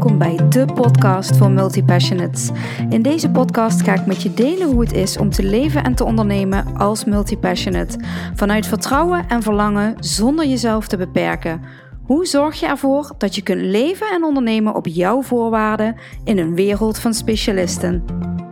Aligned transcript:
welkom 0.00 0.18
bij 0.18 0.48
de 0.48 0.64
podcast 0.74 1.36
voor 1.36 1.50
multipassionates. 1.50 2.50
In 2.88 3.02
deze 3.02 3.30
podcast 3.30 3.82
ga 3.82 3.94
ik 3.94 4.06
met 4.06 4.22
je 4.22 4.34
delen 4.34 4.70
hoe 4.70 4.80
het 4.80 4.92
is 4.92 5.16
om 5.16 5.30
te 5.30 5.42
leven 5.42 5.84
en 5.84 5.94
te 5.94 6.04
ondernemen 6.04 6.76
als 6.76 7.04
multipassionate. 7.04 7.98
Vanuit 8.34 8.66
vertrouwen 8.66 9.28
en 9.28 9.42
verlangen 9.42 9.94
zonder 9.98 10.46
jezelf 10.46 10.86
te 10.88 10.96
beperken. 10.96 11.60
Hoe 12.02 12.26
zorg 12.26 12.60
je 12.60 12.66
ervoor 12.66 13.14
dat 13.18 13.34
je 13.34 13.42
kunt 13.42 13.60
leven 13.60 14.06
en 14.10 14.24
ondernemen 14.24 14.74
op 14.74 14.86
jouw 14.86 15.22
voorwaarden 15.22 15.96
in 16.24 16.38
een 16.38 16.54
wereld 16.54 16.98
van 16.98 17.14
specialisten? 17.14 18.04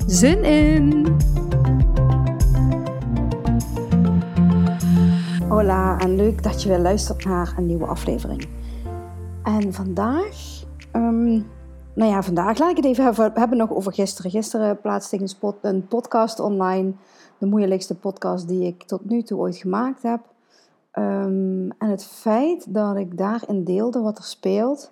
Zin 0.06 0.44
in! 0.44 1.16
Hola 5.48 5.98
en 5.98 6.16
leuk 6.16 6.42
dat 6.42 6.62
je 6.62 6.68
weer 6.68 6.78
luistert 6.78 7.24
naar 7.24 7.54
een 7.56 7.66
nieuwe 7.66 7.86
aflevering. 7.86 8.46
En 9.42 9.72
vandaag, 9.72 10.57
um, 10.98 11.46
nou 11.94 12.10
ja, 12.10 12.22
vandaag 12.22 12.58
laat 12.58 12.70
ik 12.70 12.76
het 12.76 12.84
even 12.84 13.32
hebben 13.34 13.58
nog 13.58 13.70
over 13.70 13.92
gisteren. 13.92 14.30
Gisteren 14.30 14.80
plaatste 14.80 15.14
ik 15.14 15.20
een, 15.20 15.28
spot, 15.28 15.56
een 15.62 15.86
podcast 15.86 16.40
online, 16.40 16.92
de 17.38 17.46
moeilijkste 17.46 17.94
podcast 17.94 18.48
die 18.48 18.66
ik 18.66 18.82
tot 18.82 19.04
nu 19.04 19.22
toe 19.22 19.38
ooit 19.38 19.56
gemaakt 19.56 20.02
heb. 20.02 20.20
Um, 20.92 21.70
en 21.78 21.90
het 21.90 22.04
feit 22.04 22.74
dat 22.74 22.96
ik 22.96 23.18
daarin 23.18 23.64
deelde 23.64 24.00
wat 24.00 24.18
er 24.18 24.24
speelt, 24.24 24.90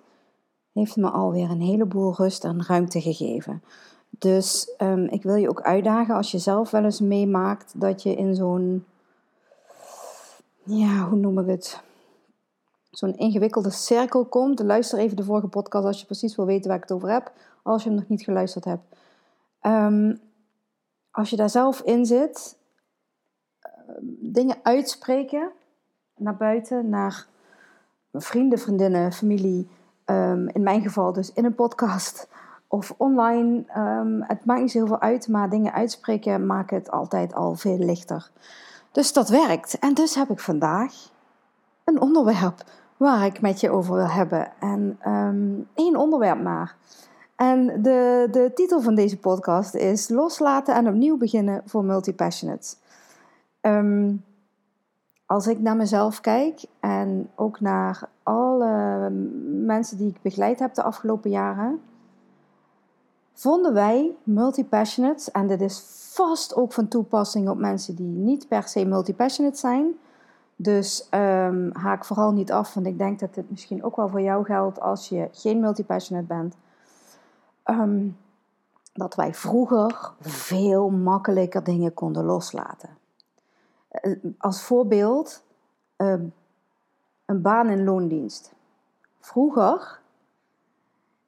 heeft 0.73 0.95
me 0.95 1.09
alweer 1.09 1.49
een 1.49 1.61
heleboel 1.61 2.15
rust 2.15 2.43
en 2.43 2.65
ruimte 2.65 3.01
gegeven. 3.01 3.61
Dus 4.09 4.73
um, 4.77 5.05
ik 5.05 5.23
wil 5.23 5.35
je 5.35 5.49
ook 5.49 5.61
uitdagen 5.61 6.15
als 6.15 6.31
je 6.31 6.37
zelf 6.37 6.71
wel 6.71 6.83
eens 6.83 6.99
meemaakt 6.99 7.73
dat 7.75 8.03
je 8.03 8.15
in 8.15 8.35
zo'n, 8.35 8.85
ja, 10.63 11.07
hoe 11.09 11.19
noem 11.19 11.39
ik 11.39 11.47
het? 11.47 11.81
Zo'n 12.91 13.17
ingewikkelde 13.17 13.71
cirkel 13.71 14.25
komt. 14.25 14.59
Luister 14.59 14.99
even 14.99 15.15
de 15.15 15.23
vorige 15.23 15.47
podcast 15.47 15.85
als 15.85 15.99
je 15.99 16.05
precies 16.05 16.35
wil 16.35 16.45
weten 16.45 16.67
waar 16.67 16.77
ik 16.77 16.83
het 16.83 16.91
over 16.91 17.09
heb. 17.09 17.31
Als 17.63 17.83
je 17.83 17.89
hem 17.89 17.97
nog 17.97 18.07
niet 18.07 18.23
geluisterd 18.23 18.65
hebt. 18.65 18.95
Ehm, 19.59 20.15
als 21.11 21.29
je 21.29 21.35
daar 21.35 21.49
zelf 21.49 21.81
in 21.81 22.05
zit, 22.05 22.57
ehm, 23.59 24.03
dingen 24.19 24.57
uitspreken 24.63 25.51
naar 26.15 26.37
buiten, 26.37 26.89
naar 26.89 27.27
vrienden, 28.13 28.59
vriendinnen, 28.59 29.13
familie. 29.13 29.69
Ehm, 30.05 30.47
in 30.47 30.63
mijn 30.63 30.81
geval 30.81 31.13
dus 31.13 31.33
in 31.33 31.45
een 31.45 31.55
podcast 31.55 32.27
of 32.67 32.93
online. 32.97 33.63
het 34.27 34.45
maakt 34.45 34.61
niet 34.61 34.71
zo 34.71 34.77
heel 34.77 34.87
veel 34.87 35.01
uit, 35.01 35.27
maar 35.27 35.49
dingen 35.49 35.73
uitspreken 35.73 36.45
maken 36.45 36.77
het 36.77 36.91
altijd 36.91 37.33
al 37.33 37.55
veel 37.55 37.77
lichter. 37.77 38.29
Dus 38.91 39.13
dat 39.13 39.29
werkt. 39.29 39.79
En 39.79 39.93
dus 39.93 40.15
heb 40.15 40.29
ik 40.29 40.39
vandaag 40.39 40.93
een 41.87 42.01
onderwerp 42.01 42.63
waar 42.97 43.25
ik 43.25 43.41
met 43.41 43.59
je 43.59 43.69
over 43.69 43.95
wil 43.95 44.09
hebben. 44.09 44.51
En 44.59 44.99
um, 45.07 45.67
één 45.73 45.95
onderwerp 45.95 46.41
maar. 46.43 46.75
En 47.35 47.81
de, 47.81 48.27
de 48.31 48.51
titel 48.53 48.81
van 48.81 48.95
deze 48.95 49.17
podcast 49.17 49.75
is 49.75 50.09
Loslaten 50.09 50.75
en 50.75 50.87
opnieuw 50.87 51.17
beginnen 51.17 51.61
voor 51.65 51.83
multipassionates. 51.83 52.77
Um, 53.61 54.23
als 55.25 55.47
ik 55.47 55.59
naar 55.59 55.75
mezelf 55.75 56.21
kijk 56.21 56.65
en 56.79 57.29
ook 57.35 57.59
naar 57.59 58.09
alle 58.23 59.09
mensen 59.65 59.97
die 59.97 60.09
ik 60.09 60.21
begeleid 60.21 60.59
heb 60.59 60.73
de 60.73 60.83
afgelopen 60.83 61.29
jaren, 61.29 61.81
vonden 63.33 63.73
wij 63.73 64.15
multipassionates, 64.23 65.31
en 65.31 65.47
dit 65.47 65.61
is 65.61 65.83
vast 66.13 66.55
ook 66.55 66.73
van 66.73 66.87
toepassing 66.87 67.49
op 67.49 67.57
mensen 67.57 67.95
die 67.95 68.07
niet 68.07 68.47
per 68.47 68.63
se 68.63 68.85
multipassionate 68.85 69.57
zijn, 69.57 69.95
dus 70.59 71.07
um, 71.11 71.69
haak 71.73 72.05
vooral 72.05 72.31
niet 72.31 72.51
af, 72.51 72.73
want 72.73 72.85
ik 72.85 72.97
denk 72.97 73.19
dat 73.19 73.33
dit 73.33 73.49
misschien 73.49 73.83
ook 73.83 73.95
wel 73.95 74.09
voor 74.09 74.21
jou 74.21 74.45
geldt 74.45 74.79
als 74.79 75.09
je 75.09 75.29
geen 75.31 75.59
multipassionate 75.59 76.27
bent. 76.27 76.55
Um, 77.65 78.17
dat 78.93 79.15
wij 79.15 79.33
vroeger 79.33 80.11
veel 80.19 80.89
makkelijker 80.89 81.63
dingen 81.63 81.93
konden 81.93 82.25
loslaten. 82.25 82.89
Uh, 84.01 84.15
als 84.37 84.61
voorbeeld, 84.61 85.43
um, 85.97 86.33
een 87.25 87.41
baan 87.41 87.69
in 87.69 87.83
loondienst. 87.83 88.53
Vroeger, 89.19 89.99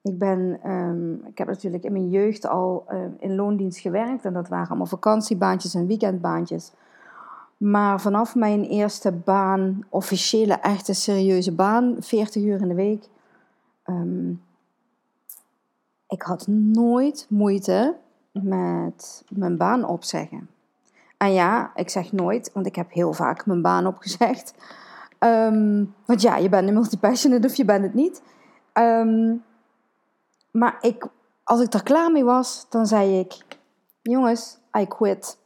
ik, 0.01 0.17
ben, 0.17 0.59
ik 1.25 1.37
heb 1.37 1.47
natuurlijk 1.47 1.83
in 1.83 1.91
mijn 1.91 2.09
jeugd 2.09 2.47
al 2.47 2.85
in 3.19 3.35
loondienst 3.35 3.79
gewerkt 3.79 4.25
en 4.25 4.33
dat 4.33 4.47
waren 4.47 4.67
allemaal 4.67 4.85
vakantiebaantjes 4.85 5.73
en 5.73 5.87
weekendbaantjes. 5.87 6.71
Maar 7.59 8.01
vanaf 8.01 8.35
mijn 8.35 8.63
eerste 8.63 9.11
baan, 9.11 9.85
officiële, 9.89 10.53
echte, 10.53 10.93
serieuze 10.93 11.51
baan, 11.51 11.95
40 11.99 12.43
uur 12.43 12.61
in 12.61 12.67
de 12.67 12.73
week, 12.73 13.09
um, 13.85 14.41
ik 16.07 16.21
had 16.21 16.47
nooit 16.47 17.25
moeite 17.29 17.97
met 18.31 19.23
mijn 19.29 19.57
baan 19.57 19.85
opzeggen. 19.85 20.49
En 21.17 21.31
ja, 21.33 21.71
ik 21.75 21.89
zeg 21.89 22.11
nooit, 22.11 22.51
want 22.53 22.65
ik 22.65 22.75
heb 22.75 22.91
heel 22.91 23.13
vaak 23.13 23.45
mijn 23.45 23.61
baan 23.61 23.87
opgezegd. 23.87 24.53
Um, 25.19 25.93
want 26.05 26.21
ja, 26.21 26.37
je 26.37 26.49
bent 26.49 26.67
een 26.67 26.73
multipassionate 26.73 27.47
of 27.47 27.55
je 27.55 27.65
bent 27.65 27.83
het 27.83 27.93
niet. 27.93 28.21
Um, 28.73 29.43
maar 30.51 30.77
ik, 30.81 31.07
als 31.43 31.61
ik 31.61 31.73
er 31.73 31.83
klaar 31.83 32.11
mee 32.11 32.23
was, 32.23 32.65
dan 32.69 32.85
zei 32.85 33.19
ik: 33.19 33.37
Jongens, 34.01 34.57
I 34.77 34.85
quit. 34.85 35.37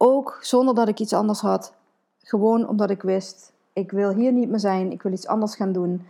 Ook 0.00 0.38
zonder 0.40 0.74
dat 0.74 0.88
ik 0.88 1.00
iets 1.00 1.12
anders 1.12 1.40
had. 1.40 1.72
Gewoon 2.18 2.68
omdat 2.68 2.90
ik 2.90 3.02
wist, 3.02 3.52
ik 3.72 3.90
wil 3.90 4.10
hier 4.10 4.32
niet 4.32 4.48
meer 4.48 4.58
zijn. 4.58 4.92
Ik 4.92 5.02
wil 5.02 5.12
iets 5.12 5.26
anders 5.26 5.54
gaan 5.54 5.72
doen. 5.72 6.06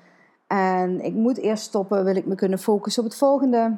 En 0.47 1.05
ik 1.05 1.15
moet 1.15 1.39
eerst 1.39 1.65
stoppen, 1.65 2.05
wil 2.05 2.17
ik 2.17 2.27
me 2.27 2.35
kunnen 2.35 2.59
focussen 2.59 3.03
op 3.03 3.09
het 3.09 3.19
volgende. 3.19 3.77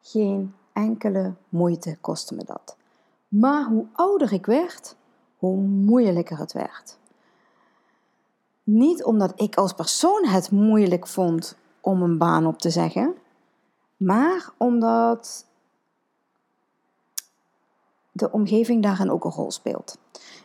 Geen 0.00 0.54
enkele 0.72 1.32
moeite 1.48 1.96
kostte 2.00 2.34
me 2.34 2.44
dat. 2.44 2.76
Maar 3.28 3.64
hoe 3.64 3.86
ouder 3.92 4.32
ik 4.32 4.46
werd, 4.46 4.96
hoe 5.38 5.56
moeilijker 5.60 6.38
het 6.38 6.52
werd. 6.52 6.98
Niet 8.62 9.04
omdat 9.04 9.32
ik 9.36 9.56
als 9.56 9.72
persoon 9.72 10.26
het 10.26 10.50
moeilijk 10.50 11.06
vond 11.06 11.56
om 11.80 12.02
een 12.02 12.18
baan 12.18 12.46
op 12.46 12.58
te 12.58 12.70
zeggen, 12.70 13.14
maar 13.96 14.50
omdat 14.56 15.46
de 18.12 18.32
omgeving 18.32 18.82
daarin 18.82 19.10
ook 19.10 19.24
een 19.24 19.30
rol 19.30 19.50
speelt. 19.50 19.98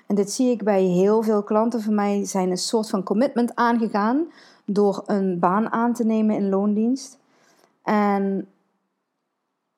En 0.07 0.15
dit 0.15 0.31
zie 0.31 0.51
ik 0.51 0.63
bij 0.63 0.83
heel 0.83 1.21
veel 1.21 1.43
klanten 1.43 1.81
van 1.81 1.95
mij 1.95 2.25
zijn 2.25 2.49
een 2.51 2.57
soort 2.57 2.89
van 2.89 3.03
commitment 3.03 3.55
aangegaan 3.55 4.27
door 4.65 5.03
een 5.05 5.39
baan 5.39 5.71
aan 5.71 5.93
te 5.93 6.05
nemen 6.05 6.35
in 6.35 6.49
loondienst. 6.49 7.17
En 7.83 8.47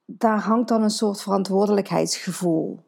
daar 0.06 0.40
hangt 0.40 0.68
dan 0.68 0.84
een 0.84 0.90
soort 0.90 1.22
verantwoordelijkheidsgevoel. 1.22 2.80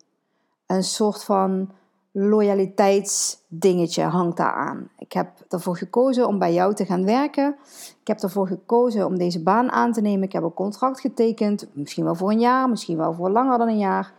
Een 0.65 0.83
soort 0.83 1.23
van 1.23 1.69
loyaliteitsdingetje 2.11 4.03
hangt 4.03 4.37
daar 4.37 4.53
aan. 4.53 4.89
Ik 4.97 5.11
heb 5.11 5.29
ervoor 5.49 5.77
gekozen 5.77 6.27
om 6.27 6.39
bij 6.39 6.53
jou 6.53 6.73
te 6.73 6.85
gaan 6.85 7.05
werken. 7.05 7.55
Ik 8.01 8.07
heb 8.07 8.19
ervoor 8.19 8.47
gekozen 8.47 9.05
om 9.05 9.17
deze 9.17 9.43
baan 9.43 9.71
aan 9.71 9.91
te 9.91 10.01
nemen. 10.01 10.23
Ik 10.23 10.31
heb 10.31 10.43
een 10.43 10.53
contract 10.53 10.99
getekend, 10.99 11.67
misschien 11.73 12.03
wel 12.03 12.15
voor 12.15 12.31
een 12.31 12.39
jaar, 12.39 12.69
misschien 12.69 12.97
wel 12.97 13.13
voor 13.13 13.29
langer 13.29 13.57
dan 13.57 13.67
een 13.67 13.77
jaar. 13.77 14.13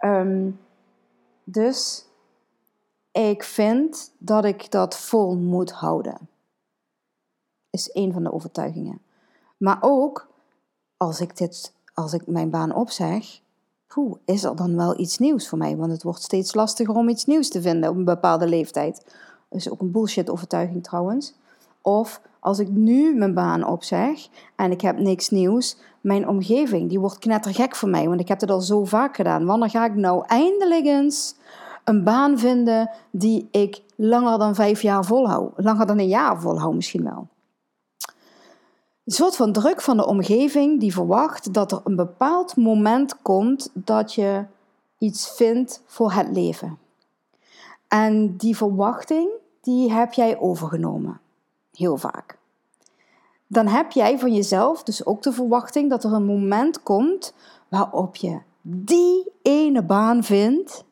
Um, 0.00 0.60
dus 1.44 2.04
ik 3.12 3.42
vind 3.42 4.12
dat 4.18 4.44
ik 4.44 4.70
dat 4.70 4.96
vol 4.96 5.36
moet 5.36 5.72
houden. 5.72 6.28
Is 7.70 7.90
een 7.92 8.12
van 8.12 8.22
de 8.22 8.32
overtuigingen. 8.32 9.00
Maar 9.56 9.78
ook 9.80 10.28
als 10.96 11.20
ik, 11.20 11.36
dit, 11.36 11.72
als 11.94 12.12
ik 12.12 12.26
mijn 12.26 12.50
baan 12.50 12.74
opzeg, 12.74 13.40
is 14.24 14.44
er 14.44 14.56
dan 14.56 14.76
wel 14.76 15.00
iets 15.00 15.18
nieuws 15.18 15.48
voor 15.48 15.58
mij? 15.58 15.76
Want 15.76 15.92
het 15.92 16.02
wordt 16.02 16.22
steeds 16.22 16.54
lastiger 16.54 16.94
om 16.94 17.08
iets 17.08 17.24
nieuws 17.24 17.48
te 17.48 17.62
vinden 17.62 17.90
op 17.90 17.96
een 17.96 18.04
bepaalde 18.04 18.46
leeftijd. 18.46 19.04
Dat 19.48 19.58
is 19.58 19.70
ook 19.70 19.80
een 19.80 19.90
bullshit 19.90 20.30
overtuiging 20.30 20.82
trouwens. 20.82 21.34
Of 21.80 22.20
als 22.40 22.58
ik 22.58 22.68
nu 22.68 23.14
mijn 23.14 23.34
baan 23.34 23.66
opzeg 23.66 24.28
en 24.56 24.70
ik 24.70 24.80
heb 24.80 24.98
niks 24.98 25.30
nieuws, 25.30 25.76
mijn 26.00 26.28
omgeving 26.28 26.88
die 26.88 27.00
wordt 27.00 27.18
knettergek 27.18 27.76
voor 27.76 27.88
mij, 27.88 28.08
want 28.08 28.20
ik 28.20 28.28
heb 28.28 28.40
het 28.40 28.50
al 28.50 28.60
zo 28.60 28.84
vaak 28.84 29.16
gedaan. 29.16 29.46
Wanneer 29.46 29.70
ga 29.70 29.84
ik 29.84 29.94
nou 29.94 30.24
eindelijk 30.26 30.86
eens 30.86 31.34
een 31.84 32.04
baan 32.04 32.38
vinden 32.38 32.90
die 33.10 33.48
ik 33.50 33.82
langer 33.96 34.38
dan 34.38 34.54
vijf 34.54 34.82
jaar 34.82 35.04
volhoud? 35.04 35.52
Langer 35.56 35.86
dan 35.86 35.98
een 35.98 36.08
jaar 36.08 36.40
volhoud 36.40 36.74
misschien 36.74 37.04
wel. 37.04 37.28
Een 39.04 39.16
soort 39.16 39.36
van 39.36 39.52
druk 39.52 39.80
van 39.80 39.96
de 39.96 40.06
omgeving 40.06 40.80
die 40.80 40.92
verwacht 40.92 41.54
dat 41.54 41.72
er 41.72 41.80
een 41.84 41.96
bepaald 41.96 42.56
moment 42.56 43.22
komt 43.22 43.70
dat 43.74 44.14
je 44.14 44.44
iets 44.98 45.30
vindt 45.30 45.82
voor 45.86 46.12
het 46.12 46.28
leven. 46.28 46.78
En 47.88 48.36
die 48.36 48.56
verwachting, 48.56 49.30
die 49.60 49.92
heb 49.92 50.12
jij 50.12 50.38
overgenomen. 50.38 51.20
Heel 51.80 51.96
vaak 51.96 52.40
dan 53.52 53.66
heb 53.66 53.90
jij 53.92 54.18
van 54.18 54.34
jezelf 54.34 54.82
dus 54.82 55.06
ook 55.06 55.22
de 55.22 55.32
verwachting 55.32 55.90
dat 55.90 56.04
er 56.04 56.12
een 56.12 56.24
moment 56.24 56.82
komt 56.82 57.34
waarop 57.68 58.16
je 58.16 58.40
die 58.62 59.32
ene 59.42 59.84
baan 59.84 60.24
vindt 60.24 60.84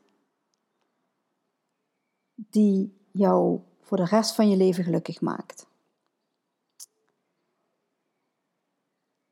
die 2.34 2.96
jou 3.10 3.60
voor 3.80 3.96
de 3.96 4.04
rest 4.04 4.34
van 4.34 4.48
je 4.48 4.56
leven 4.56 4.84
gelukkig 4.84 5.20
maakt. 5.20 5.66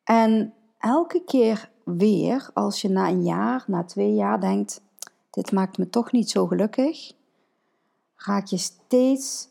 En 0.05 0.55
elke 0.79 1.25
keer 1.25 1.71
weer, 1.85 2.51
als 2.55 2.81
je 2.81 2.89
na 2.89 3.09
een 3.09 3.23
jaar, 3.23 3.65
na 3.67 3.85
twee 3.85 4.15
jaar 4.15 4.41
denkt: 4.41 4.81
dit 5.31 5.53
maakt 5.53 5.79
me 5.79 5.91
toch 5.91 6.13
niet 6.13 6.31
zo 6.31 6.47
gelukkig, 6.47 7.13
raak 8.17 8.47
je 8.47 8.59
steeds. 8.59 9.49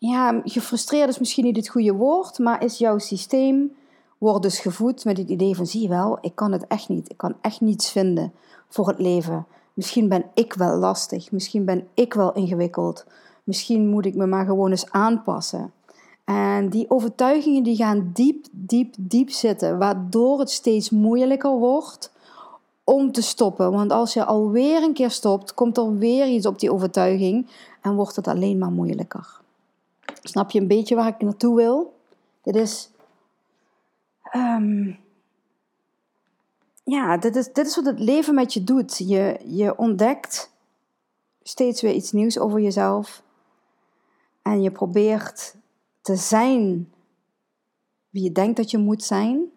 Ja, 0.00 0.40
gefrustreerd 0.44 1.08
is 1.08 1.18
misschien 1.18 1.44
niet 1.44 1.56
het 1.56 1.68
goede 1.68 1.92
woord, 1.92 2.38
maar 2.38 2.64
is 2.64 2.78
jouw 2.78 2.98
systeem 2.98 3.76
wordt 4.18 4.42
dus 4.42 4.58
gevoed 4.58 5.04
met 5.04 5.18
het 5.18 5.28
idee 5.28 5.56
van 5.56 5.66
zie 5.66 5.82
je 5.82 5.88
wel, 5.88 6.18
ik 6.20 6.34
kan 6.34 6.52
het 6.52 6.66
echt 6.66 6.88
niet. 6.88 7.10
Ik 7.10 7.16
kan 7.16 7.34
echt 7.40 7.60
niets 7.60 7.90
vinden 7.90 8.32
voor 8.68 8.88
het 8.88 8.98
leven. 8.98 9.46
Misschien 9.74 10.08
ben 10.08 10.24
ik 10.34 10.52
wel 10.52 10.76
lastig, 10.76 11.32
misschien 11.32 11.64
ben 11.64 11.88
ik 11.94 12.14
wel 12.14 12.32
ingewikkeld. 12.32 13.06
Misschien 13.44 13.88
moet 13.88 14.06
ik 14.06 14.14
me 14.14 14.26
maar 14.26 14.44
gewoon 14.44 14.70
eens 14.70 14.90
aanpassen. 14.90 15.72
En 16.24 16.68
die 16.68 16.90
overtuigingen 16.90 17.62
die 17.62 17.76
gaan 17.76 18.10
diep, 18.14 18.46
diep, 18.50 18.94
diep 18.98 19.30
zitten, 19.30 19.78
waardoor 19.78 20.38
het 20.38 20.50
steeds 20.50 20.90
moeilijker 20.90 21.58
wordt 21.58 22.12
om 22.84 23.12
te 23.12 23.22
stoppen. 23.22 23.72
Want 23.72 23.92
als 23.92 24.12
je 24.12 24.24
alweer 24.24 24.82
een 24.82 24.94
keer 24.94 25.10
stopt, 25.10 25.54
komt 25.54 25.76
er 25.76 25.98
weer 25.98 26.26
iets 26.26 26.46
op 26.46 26.58
die 26.58 26.72
overtuiging 26.72 27.46
en 27.82 27.94
wordt 27.94 28.16
het 28.16 28.28
alleen 28.28 28.58
maar 28.58 28.72
moeilijker. 28.72 29.39
Snap 30.22 30.50
je 30.50 30.60
een 30.60 30.66
beetje 30.66 30.94
waar 30.94 31.08
ik 31.08 31.20
naartoe 31.20 31.56
wil? 31.56 31.94
Dit 32.42 32.56
is. 32.56 32.90
Um, 34.36 34.98
ja, 36.84 37.16
dit 37.16 37.36
is, 37.36 37.52
dit 37.52 37.66
is 37.66 37.76
wat 37.76 37.84
het 37.84 37.98
leven 37.98 38.34
met 38.34 38.54
je 38.54 38.64
doet. 38.64 38.98
Je, 38.98 39.40
je 39.44 39.76
ontdekt 39.76 40.52
steeds 41.42 41.82
weer 41.82 41.92
iets 41.92 42.12
nieuws 42.12 42.38
over 42.38 42.60
jezelf. 42.60 43.22
En 44.42 44.62
je 44.62 44.70
probeert 44.70 45.56
te 46.02 46.16
zijn 46.16 46.92
wie 48.10 48.22
je 48.22 48.32
denkt 48.32 48.56
dat 48.56 48.70
je 48.70 48.78
moet 48.78 49.02
zijn. 49.02 49.50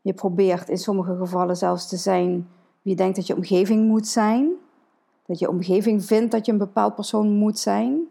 Je 0.00 0.12
probeert 0.12 0.68
in 0.68 0.78
sommige 0.78 1.16
gevallen 1.16 1.56
zelfs 1.56 1.88
te 1.88 1.96
zijn 1.96 2.48
wie 2.82 2.92
je 2.92 2.94
denkt 2.94 3.16
dat 3.16 3.26
je 3.26 3.36
omgeving 3.36 3.86
moet 3.86 4.06
zijn. 4.06 4.50
Dat 5.26 5.38
je 5.38 5.48
omgeving 5.48 6.04
vindt 6.04 6.32
dat 6.32 6.46
je 6.46 6.52
een 6.52 6.58
bepaald 6.58 6.94
persoon 6.94 7.32
moet 7.32 7.58
zijn. 7.58 8.08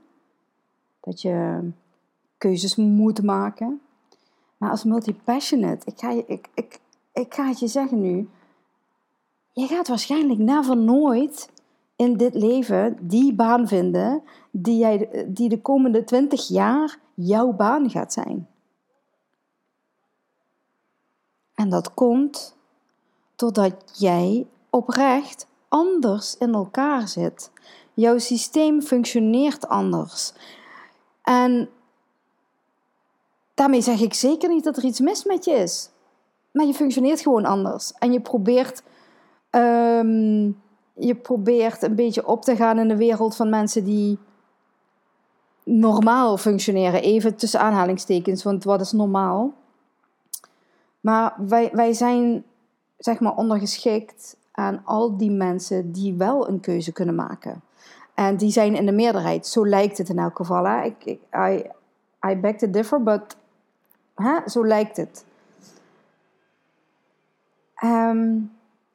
Dat 0.99 1.21
je 1.21 1.59
keuzes 2.39 2.75
moet 2.75 3.23
maken. 3.23 3.81
Maar 4.57 4.69
als 4.69 4.83
multi-passionate, 4.83 5.85
ik 5.85 5.99
ga, 5.99 6.09
je, 6.09 6.23
ik, 6.27 6.47
ik, 6.53 6.79
ik 7.13 7.33
ga 7.33 7.47
het 7.47 7.59
je 7.59 7.67
zeggen 7.67 8.01
nu. 8.01 8.29
Je 9.53 9.67
gaat 9.67 9.87
waarschijnlijk 9.87 10.39
never 10.39 10.77
nooit 10.77 11.49
in 11.95 12.17
dit 12.17 12.33
leven 12.33 12.97
die 13.01 13.33
baan 13.33 13.67
vinden 13.67 14.23
die, 14.51 14.77
jij, 14.77 15.25
die 15.27 15.49
de 15.49 15.61
komende 15.61 16.03
twintig 16.03 16.47
jaar 16.47 16.99
jouw 17.13 17.51
baan 17.51 17.89
gaat 17.89 18.13
zijn. 18.13 18.47
En 21.53 21.69
dat 21.69 21.93
komt 21.93 22.57
doordat 23.35 23.99
jij 23.99 24.47
oprecht 24.69 25.47
anders 25.67 26.37
in 26.37 26.53
elkaar 26.53 27.07
zit. 27.07 27.51
Jouw 27.93 28.17
systeem 28.17 28.81
functioneert 28.81 29.67
anders. 29.67 30.33
En 31.21 31.69
daarmee 33.59 33.81
zeg 33.81 34.01
ik 34.01 34.13
zeker 34.13 34.49
niet 34.49 34.63
dat 34.63 34.77
er 34.77 34.83
iets 34.83 34.99
mis 34.99 35.23
met 35.23 35.45
je 35.45 35.51
is. 35.51 35.89
Maar 36.51 36.65
je 36.65 36.73
functioneert 36.73 37.21
gewoon 37.21 37.45
anders. 37.45 37.93
En 37.93 38.11
je 38.11 38.21
probeert 38.21 38.83
um, 39.51 40.61
je 40.93 41.15
probeert 41.21 41.81
een 41.81 41.95
beetje 41.95 42.27
op 42.27 42.43
te 42.43 42.55
gaan 42.55 42.79
in 42.79 42.87
de 42.87 42.95
wereld 42.95 43.35
van 43.35 43.49
mensen 43.49 43.83
die 43.83 44.17
normaal 45.63 46.37
functioneren. 46.37 47.01
Even 47.01 47.35
tussen 47.35 47.59
aanhalingstekens, 47.59 48.43
want 48.43 48.63
wat 48.63 48.81
is 48.81 48.91
normaal? 48.91 49.53
Maar 50.99 51.33
wij, 51.37 51.69
wij 51.73 51.93
zijn 51.93 52.43
zeg 52.97 53.19
maar 53.19 53.35
ondergeschikt 53.35 54.37
aan 54.51 54.81
al 54.85 55.17
die 55.17 55.31
mensen 55.31 55.91
die 55.91 56.13
wel 56.13 56.49
een 56.49 56.59
keuze 56.59 56.91
kunnen 56.91 57.15
maken. 57.15 57.61
En 58.13 58.37
die 58.37 58.51
zijn 58.51 58.75
in 58.75 58.85
de 58.85 58.91
meerderheid. 58.91 59.47
Zo 59.47 59.67
lijkt 59.67 59.97
het 59.97 60.09
in 60.09 60.19
elk 60.19 60.35
geval. 60.35 60.65
Hè? 60.65 60.83
Ik, 60.83 61.17
I, 61.33 61.63
I 62.27 62.35
beg 62.35 62.55
differ, 62.55 63.03
but 63.03 63.37
hè? 64.21 64.49
zo 64.49 64.65
lijkt 64.65 64.97
het. 64.97 65.25
Ehm, 67.75 68.37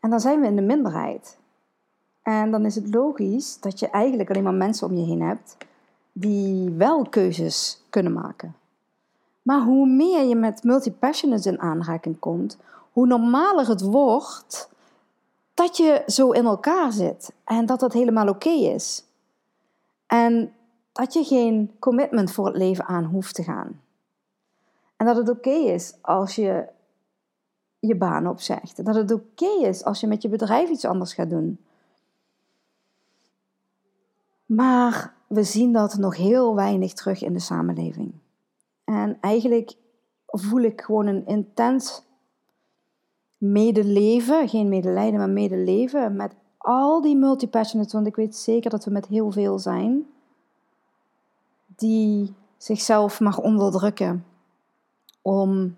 en 0.00 0.10
dan 0.10 0.20
zijn 0.20 0.40
we 0.40 0.46
in 0.46 0.56
de 0.56 0.62
minderheid. 0.62 1.38
En 2.22 2.50
dan 2.50 2.64
is 2.64 2.74
het 2.74 2.94
logisch 2.94 3.60
dat 3.60 3.78
je 3.78 3.88
eigenlijk 3.88 4.30
alleen 4.30 4.42
maar 4.42 4.54
mensen 4.54 4.86
om 4.86 4.96
je 4.96 5.04
heen 5.04 5.22
hebt 5.22 5.56
die 6.12 6.70
wel 6.70 7.08
keuzes 7.08 7.84
kunnen 7.90 8.12
maken. 8.12 8.54
Maar 9.42 9.62
hoe 9.62 9.86
meer 9.86 10.24
je 10.24 10.36
met 10.36 10.62
multi-passionates 10.62 11.46
in 11.46 11.60
aanraking 11.60 12.18
komt, 12.18 12.58
hoe 12.92 13.06
normaler 13.06 13.68
het 13.68 13.80
wordt 13.80 14.68
dat 15.54 15.76
je 15.76 16.02
zo 16.06 16.30
in 16.30 16.44
elkaar 16.44 16.92
zit 16.92 17.32
en 17.44 17.66
dat 17.66 17.80
dat 17.80 17.92
helemaal 17.92 18.28
oké 18.28 18.48
is. 18.48 19.04
En 20.06 20.52
dat 20.92 21.12
je 21.12 21.24
geen 21.24 21.76
commitment 21.78 22.32
voor 22.32 22.46
het 22.46 22.56
leven 22.56 22.84
aan 22.84 23.04
hoeft 23.04 23.34
te 23.34 23.42
gaan. 23.42 23.80
En 24.96 25.06
dat 25.06 25.16
het 25.16 25.28
oké 25.28 25.50
is 25.50 25.94
als 26.00 26.34
je 26.34 26.68
je 27.78 27.96
baan 27.96 28.26
opzegt. 28.26 28.84
Dat 28.84 28.94
het 28.94 29.12
oké 29.12 29.66
is 29.66 29.84
als 29.84 30.00
je 30.00 30.06
met 30.06 30.22
je 30.22 30.28
bedrijf 30.28 30.70
iets 30.70 30.84
anders 30.84 31.14
gaat 31.14 31.30
doen. 31.30 31.58
Maar 34.46 35.14
we 35.26 35.42
zien 35.42 35.72
dat 35.72 35.96
nog 35.96 36.16
heel 36.16 36.54
weinig 36.54 36.92
terug 36.92 37.22
in 37.22 37.32
de 37.32 37.38
samenleving. 37.38 38.12
En 38.84 39.18
eigenlijk 39.20 39.76
voel 40.26 40.60
ik 40.60 40.80
gewoon 40.80 41.06
een 41.06 41.26
intens 41.26 42.02
medeleven, 43.38 44.48
geen 44.48 44.68
medelijden, 44.68 45.18
maar 45.18 45.30
medeleven 45.30 46.16
met 46.16 46.34
al 46.58 47.00
die 47.00 47.16
multipassionates, 47.16 47.92
want 47.92 48.06
ik 48.06 48.16
weet 48.16 48.36
zeker 48.36 48.70
dat 48.70 48.84
we 48.84 48.90
met 48.90 49.06
heel 49.06 49.30
veel 49.30 49.58
zijn, 49.58 50.06
die 51.66 52.34
zichzelf 52.56 53.20
mag 53.20 53.38
onderdrukken 53.38 54.24
om 55.24 55.76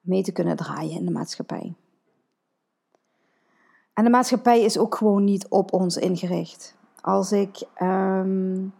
mee 0.00 0.22
te 0.22 0.32
kunnen 0.32 0.56
draaien 0.56 0.98
in 0.98 1.04
de 1.04 1.10
maatschappij. 1.10 1.74
En 3.92 4.04
de 4.04 4.10
maatschappij 4.10 4.62
is 4.62 4.78
ook 4.78 4.94
gewoon 4.94 5.24
niet 5.24 5.48
op 5.48 5.72
ons 5.72 5.96
ingericht. 5.96 6.76
Als 7.00 7.32
ik. 7.32 7.62
Um, 7.82 8.74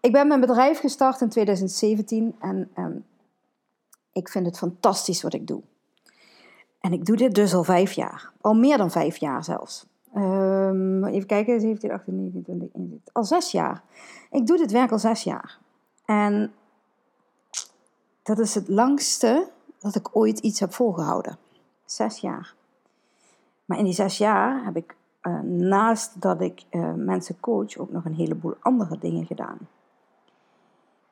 ik 0.00 0.12
ben 0.12 0.28
mijn 0.28 0.40
bedrijf 0.40 0.80
gestart 0.80 1.20
in 1.20 1.28
2017 1.28 2.34
en 2.38 2.70
um, 2.78 3.04
ik 4.12 4.28
vind 4.28 4.46
het 4.46 4.58
fantastisch 4.58 5.22
wat 5.22 5.34
ik 5.34 5.46
doe. 5.46 5.62
En 6.80 6.92
ik 6.92 7.04
doe 7.04 7.16
dit 7.16 7.34
dus 7.34 7.54
al 7.54 7.64
vijf 7.64 7.92
jaar. 7.92 8.32
Al 8.40 8.54
meer 8.54 8.76
dan 8.76 8.90
vijf 8.90 9.16
jaar 9.16 9.44
zelfs. 9.44 9.86
Um, 10.16 11.04
even 11.04 11.26
kijken, 11.26 11.60
17, 11.60 11.90
18, 11.90 12.16
19, 12.16 12.42
20, 12.42 12.68
21. 12.74 13.14
Al 13.14 13.24
zes 13.24 13.50
jaar. 13.50 13.82
Ik 14.30 14.46
doe 14.46 14.56
dit 14.56 14.72
werk 14.72 14.92
al 14.92 14.98
zes 14.98 15.22
jaar. 15.22 15.58
En 16.04 16.52
dat 18.24 18.38
is 18.38 18.54
het 18.54 18.68
langste 18.68 19.50
dat 19.78 19.94
ik 19.94 20.16
ooit 20.16 20.38
iets 20.38 20.60
heb 20.60 20.72
volgehouden. 20.72 21.38
Zes 21.84 22.18
jaar. 22.18 22.54
Maar 23.64 23.78
in 23.78 23.84
die 23.84 23.94
zes 23.94 24.18
jaar 24.18 24.64
heb 24.64 24.76
ik 24.76 24.96
uh, 25.22 25.40
naast 25.40 26.20
dat 26.20 26.40
ik 26.40 26.64
uh, 26.70 26.92
mensen 26.92 27.40
coach 27.40 27.76
ook 27.76 27.90
nog 27.90 28.04
een 28.04 28.14
heleboel 28.14 28.54
andere 28.60 28.98
dingen 28.98 29.26
gedaan. 29.26 29.58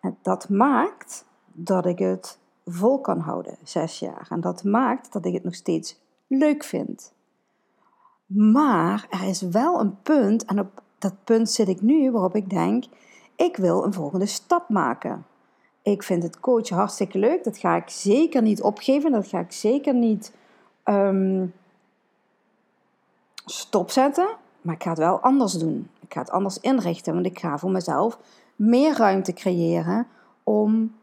En 0.00 0.18
dat 0.22 0.48
maakt 0.48 1.24
dat 1.52 1.86
ik 1.86 1.98
het 1.98 2.38
vol 2.64 3.00
kan 3.00 3.18
houden, 3.18 3.56
zes 3.62 3.98
jaar. 3.98 4.26
En 4.30 4.40
dat 4.40 4.64
maakt 4.64 5.12
dat 5.12 5.24
ik 5.24 5.32
het 5.32 5.44
nog 5.44 5.54
steeds 5.54 6.00
leuk 6.26 6.64
vind. 6.64 7.12
Maar 8.26 9.06
er 9.10 9.22
is 9.22 9.40
wel 9.40 9.80
een 9.80 10.02
punt, 10.02 10.44
en 10.44 10.58
op 10.58 10.82
dat 10.98 11.14
punt 11.24 11.50
zit 11.50 11.68
ik 11.68 11.80
nu, 11.80 12.10
waarop 12.10 12.34
ik 12.36 12.50
denk: 12.50 12.84
ik 13.36 13.56
wil 13.56 13.84
een 13.84 13.92
volgende 13.92 14.26
stap 14.26 14.68
maken. 14.68 15.26
Ik 15.82 16.02
vind 16.02 16.22
het 16.22 16.40
coachen 16.40 16.76
hartstikke 16.76 17.18
leuk. 17.18 17.44
Dat 17.44 17.58
ga 17.58 17.76
ik 17.76 17.88
zeker 17.88 18.42
niet 18.42 18.62
opgeven. 18.62 19.12
Dat 19.12 19.26
ga 19.26 19.38
ik 19.38 19.52
zeker 19.52 19.94
niet 19.94 20.32
um, 20.84 21.54
stopzetten, 23.44 24.36
maar 24.60 24.74
ik 24.74 24.82
ga 24.82 24.88
het 24.88 24.98
wel 24.98 25.20
anders 25.20 25.52
doen. 25.52 25.88
Ik 26.00 26.12
ga 26.12 26.20
het 26.20 26.30
anders 26.30 26.58
inrichten, 26.58 27.14
want 27.14 27.26
ik 27.26 27.38
ga 27.38 27.58
voor 27.58 27.70
mezelf 27.70 28.18
meer 28.56 28.96
ruimte 28.96 29.32
creëren 29.32 30.06
om 30.42 30.94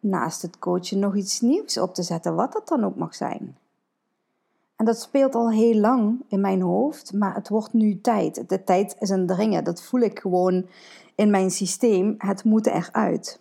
naast 0.00 0.42
het 0.42 0.58
coachen 0.58 0.98
nog 0.98 1.16
iets 1.16 1.40
nieuws 1.40 1.78
op 1.78 1.94
te 1.94 2.02
zetten, 2.02 2.34
wat 2.34 2.52
dat 2.52 2.68
dan 2.68 2.84
ook 2.84 2.96
mag 2.96 3.14
zijn. 3.14 3.56
En 4.76 4.84
dat 4.84 5.00
speelt 5.00 5.34
al 5.34 5.50
heel 5.50 5.74
lang 5.74 6.24
in 6.28 6.40
mijn 6.40 6.60
hoofd, 6.60 7.12
maar 7.12 7.34
het 7.34 7.48
wordt 7.48 7.72
nu 7.72 8.00
tijd. 8.00 8.48
De 8.48 8.64
tijd 8.64 8.96
is 8.98 9.10
een 9.10 9.26
dringen. 9.26 9.64
Dat 9.64 9.82
voel 9.82 10.00
ik 10.00 10.18
gewoon 10.18 10.66
in 11.14 11.30
mijn 11.30 11.50
systeem. 11.50 12.14
Het 12.18 12.44
moet 12.44 12.66
eruit. 12.66 13.40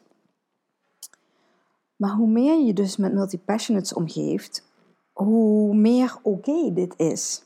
Maar 2.01 2.11
hoe 2.11 2.27
meer 2.27 2.65
je 2.65 2.73
dus 2.73 2.97
met 2.97 3.13
multipassionates 3.13 3.93
omgeeft, 3.93 4.71
hoe 5.11 5.75
meer 5.75 6.17
oké 6.21 6.73
dit 6.73 6.93
is. 6.97 7.43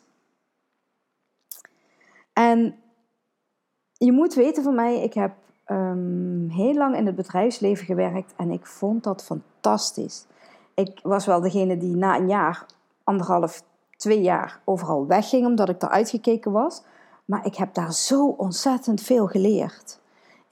En 2.34 2.76
je 3.94 4.12
moet 4.12 4.34
weten 4.34 4.64
van 4.64 4.76
mij, 4.76 5.04
ik 5.04 5.14
heb 5.14 5.34
um, 5.68 6.50
heel 6.50 6.74
lang 6.74 6.96
in 6.96 7.06
het 7.06 7.16
bedrijfsleven 7.16 7.86
gewerkt 7.86 8.34
en 8.38 8.52
ik 8.52 8.66
vond 8.66 9.04
dat 9.04 9.24
fantastisch. 9.24 10.26
ik 10.76 11.00
was 11.04 11.26
wel 11.26 11.42
degene 11.42 11.78
die 11.78 11.96
na 11.96 12.18
een 12.18 12.28
jaar, 12.28 12.66
anderhalf, 13.04 13.64
twee 13.98 14.22
jaar 14.22 14.62
overal 14.66 15.08
wegging 15.08 15.46
omdat 15.46 15.70
ik 15.70 15.84
eruit 15.84 16.10
gekeken 16.10 16.52
was. 16.52 16.84
Maar 17.26 17.46
ik 17.46 17.56
heb 17.56 17.74
daar 17.74 17.94
zo 17.94 18.28
ontzettend 18.28 19.02
veel 19.02 19.28
geleerd. 19.28 20.00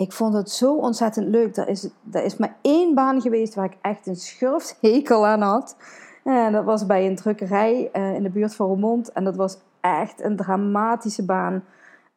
Ik 0.03 0.11
vond 0.11 0.33
het 0.33 0.49
zo 0.49 0.75
ontzettend 0.75 1.27
leuk. 1.27 1.57
Er 1.57 1.67
is, 1.67 1.89
er 2.11 2.23
is 2.23 2.37
maar 2.37 2.55
één 2.61 2.95
baan 2.95 3.21
geweest 3.21 3.55
waar 3.55 3.65
ik 3.65 3.77
echt 3.81 4.07
een 4.07 4.15
schurfthekel 4.15 5.25
aan 5.25 5.41
had. 5.41 5.75
En 6.23 6.51
dat 6.51 6.63
was 6.63 6.85
bij 6.85 7.07
een 7.07 7.15
drukkerij 7.15 7.89
uh, 7.93 8.13
in 8.13 8.23
de 8.23 8.29
buurt 8.29 8.55
van 8.55 8.67
Roermond. 8.67 9.11
En 9.11 9.23
dat 9.23 9.35
was 9.35 9.57
echt 9.81 10.23
een 10.23 10.35
dramatische 10.35 11.25
baan. 11.25 11.53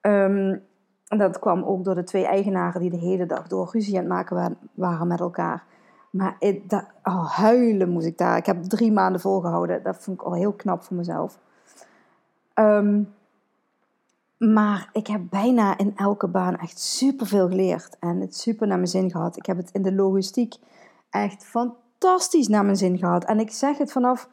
Um, 0.00 0.62
en 1.08 1.18
dat 1.18 1.38
kwam 1.38 1.62
ook 1.62 1.84
door 1.84 1.94
de 1.94 2.04
twee 2.04 2.26
eigenaren 2.26 2.80
die 2.80 2.90
de 2.90 2.96
hele 2.96 3.26
dag 3.26 3.48
door 3.48 3.68
ruzie 3.72 3.94
aan 3.94 4.04
het 4.04 4.12
maken 4.12 4.56
waren 4.74 5.06
met 5.06 5.20
elkaar. 5.20 5.64
Maar 6.10 6.36
dat, 6.66 6.84
oh, 7.02 7.30
huilen 7.30 7.88
moest 7.88 8.06
ik 8.06 8.18
daar. 8.18 8.36
Ik 8.36 8.46
heb 8.46 8.62
drie 8.62 8.92
maanden 8.92 9.20
volgehouden. 9.20 9.82
Dat 9.82 9.96
vond 9.96 10.20
ik 10.20 10.26
al 10.26 10.34
heel 10.34 10.52
knap 10.52 10.82
voor 10.82 10.96
mezelf. 10.96 11.38
Um, 12.54 13.14
maar 14.38 14.88
ik 14.92 15.06
heb 15.06 15.20
bijna 15.30 15.78
in 15.78 15.92
elke 15.96 16.28
baan 16.28 16.56
echt 16.56 16.80
superveel 16.80 17.48
geleerd. 17.48 17.96
En 18.00 18.20
het 18.20 18.36
super 18.36 18.66
naar 18.66 18.76
mijn 18.76 18.88
zin 18.88 19.10
gehad. 19.10 19.36
Ik 19.36 19.46
heb 19.46 19.56
het 19.56 19.70
in 19.72 19.82
de 19.82 19.94
logistiek 19.94 20.54
echt 21.10 21.44
fantastisch 21.44 22.48
naar 22.48 22.64
mijn 22.64 22.76
zin 22.76 22.98
gehad. 22.98 23.24
En 23.24 23.40
ik 23.40 23.50
zeg 23.50 23.78
het 23.78 23.92
vanaf, 23.92 24.28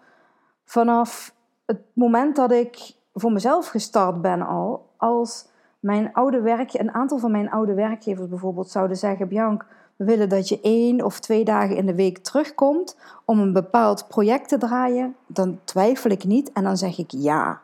vanaf 0.65 1.35
het 1.65 1.81
moment 1.93 2.35
dat 2.35 2.51
ik 2.51 2.95
voor 3.13 3.31
mezelf 3.31 3.67
gestart 3.67 4.21
ben 4.21 4.41
al. 4.41 4.89
Als 4.97 5.47
mijn 5.79 6.13
oude 6.13 6.41
werk, 6.41 6.73
een 6.73 6.93
aantal 6.93 7.17
van 7.17 7.31
mijn 7.31 7.49
oude 7.49 7.73
werkgevers 7.73 8.27
bijvoorbeeld 8.27 8.69
zouden 8.69 8.97
zeggen: 8.97 9.27
Bianc, 9.27 9.65
we 9.95 10.05
willen 10.05 10.29
dat 10.29 10.49
je 10.49 10.59
één 10.61 11.05
of 11.05 11.19
twee 11.19 11.43
dagen 11.43 11.75
in 11.75 11.85
de 11.85 11.95
week 11.95 12.17
terugkomt 12.17 12.97
om 13.25 13.39
een 13.39 13.53
bepaald 13.53 14.07
project 14.07 14.49
te 14.49 14.57
draaien, 14.57 15.15
dan 15.27 15.59
twijfel 15.63 16.11
ik 16.11 16.23
niet 16.23 16.51
en 16.51 16.63
dan 16.63 16.77
zeg 16.77 16.97
ik 16.97 17.11
ja. 17.11 17.61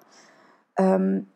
Um, 0.76 1.28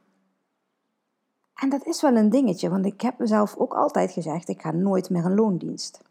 en 1.56 1.70
dat 1.70 1.86
is 1.86 2.02
wel 2.02 2.16
een 2.16 2.30
dingetje, 2.30 2.70
want 2.70 2.86
ik 2.86 3.02
heb 3.02 3.20
mezelf 3.20 3.56
ook 3.58 3.74
altijd 3.74 4.12
gezegd: 4.12 4.50
ik 4.50 4.62
ga 4.62 4.72
nooit 4.72 5.10
meer 5.10 5.26
een 5.26 5.36
loondienst. 5.36 6.02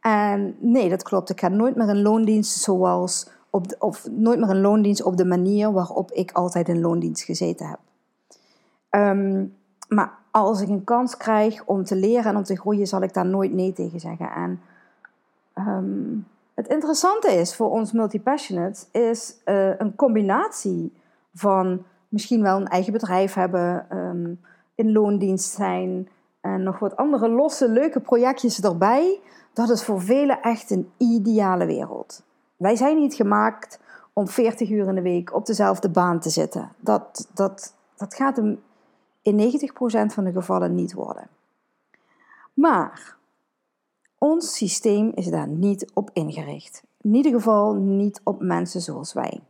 En 0.00 0.56
nee, 0.58 0.88
dat 0.88 1.02
klopt. 1.02 1.30
Ik 1.30 1.40
ga 1.40 1.48
nooit 1.48 1.76
meer 1.76 1.88
een 1.88 2.02
loondienst 2.02 2.58
zoals 2.58 3.30
op 3.50 3.68
de, 3.68 3.76
of 3.78 4.08
nooit 4.10 4.38
meer 4.38 4.50
een 4.50 4.60
loondienst 4.60 5.02
op 5.02 5.16
de 5.16 5.24
manier 5.24 5.72
waarop 5.72 6.12
ik 6.12 6.32
altijd 6.32 6.68
in 6.68 6.80
loondienst 6.80 7.22
gezeten 7.22 7.66
heb. 7.66 7.78
Ehm, 8.88 9.44
maar 9.88 10.12
als 10.30 10.60
ik 10.60 10.68
een 10.68 10.84
kans 10.84 11.16
krijg 11.16 11.64
om 11.64 11.84
te 11.84 11.96
leren 11.96 12.24
en 12.24 12.36
om 12.36 12.42
te 12.42 12.56
groeien, 12.56 12.86
zal 12.86 13.02
ik 13.02 13.14
daar 13.14 13.26
nooit 13.26 13.52
nee 13.52 13.72
tegen 13.72 14.00
zeggen. 14.00 14.30
En 14.30 14.60
ehm, 15.52 16.16
het 16.54 16.68
interessante 16.68 17.32
is 17.32 17.56
voor 17.56 17.70
ons 17.70 17.92
multipassionates 17.92 18.86
is 18.90 19.36
uh, 19.44 19.78
een 19.78 19.94
combinatie 19.94 20.92
van 21.34 21.84
misschien 22.08 22.42
wel 22.42 22.56
een 22.56 22.68
eigen 22.68 22.92
bedrijf 22.92 23.34
hebben, 23.34 23.86
um, 23.96 24.40
in 24.74 24.92
loondienst 24.92 25.54
zijn 25.54 26.08
en 26.40 26.62
nog 26.62 26.78
wat 26.78 26.96
andere 26.96 27.28
losse, 27.28 27.68
leuke 27.68 28.00
projectjes 28.00 28.60
erbij. 28.60 29.20
Dat 29.52 29.70
is 29.70 29.84
voor 29.84 30.00
velen 30.00 30.42
echt 30.42 30.70
een 30.70 30.90
ideale 30.96 31.66
wereld. 31.66 32.22
Wij 32.56 32.76
zijn 32.76 32.96
niet 32.96 33.14
gemaakt 33.14 33.80
om 34.12 34.28
40 34.28 34.70
uur 34.70 34.88
in 34.88 34.94
de 34.94 35.02
week 35.02 35.34
op 35.34 35.46
dezelfde 35.46 35.88
baan 35.88 36.20
te 36.20 36.30
zitten. 36.30 36.72
Dat, 36.80 37.28
dat, 37.34 37.74
dat 37.96 38.14
gaat 38.14 38.36
hem 38.36 38.62
in 39.22 39.60
90% 39.70 40.12
van 40.12 40.24
de 40.24 40.32
gevallen 40.32 40.74
niet 40.74 40.92
worden. 40.92 41.28
Maar 42.54 43.16
ons 44.18 44.56
systeem 44.56 45.12
is 45.14 45.26
daar 45.26 45.48
niet 45.48 45.90
op 45.94 46.10
ingericht. 46.12 46.82
In 47.00 47.14
ieder 47.14 47.32
geval 47.32 47.74
niet 47.74 48.20
op 48.24 48.40
mensen 48.40 48.80
zoals 48.80 49.12
wij. 49.12 49.40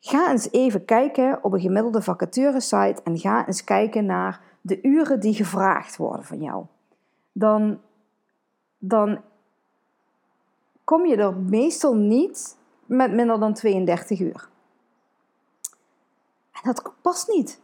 Ga 0.00 0.30
eens 0.30 0.50
even 0.50 0.84
kijken 0.84 1.44
op 1.44 1.52
een 1.52 1.60
gemiddelde 1.60 2.02
vacaturesite 2.02 3.02
en 3.04 3.18
ga 3.18 3.46
eens 3.46 3.64
kijken 3.64 4.06
naar 4.06 4.40
de 4.60 4.82
uren 4.82 5.20
die 5.20 5.34
gevraagd 5.34 5.96
worden 5.96 6.24
van 6.24 6.42
jou. 6.42 6.64
Dan, 7.32 7.80
dan 8.78 9.20
kom 10.84 11.06
je 11.06 11.16
er 11.16 11.36
meestal 11.36 11.94
niet 11.94 12.56
met 12.86 13.12
minder 13.12 13.40
dan 13.40 13.54
32 13.54 14.20
uur. 14.20 14.48
En 16.52 16.60
dat 16.62 16.92
past 17.02 17.28
niet. 17.28 17.60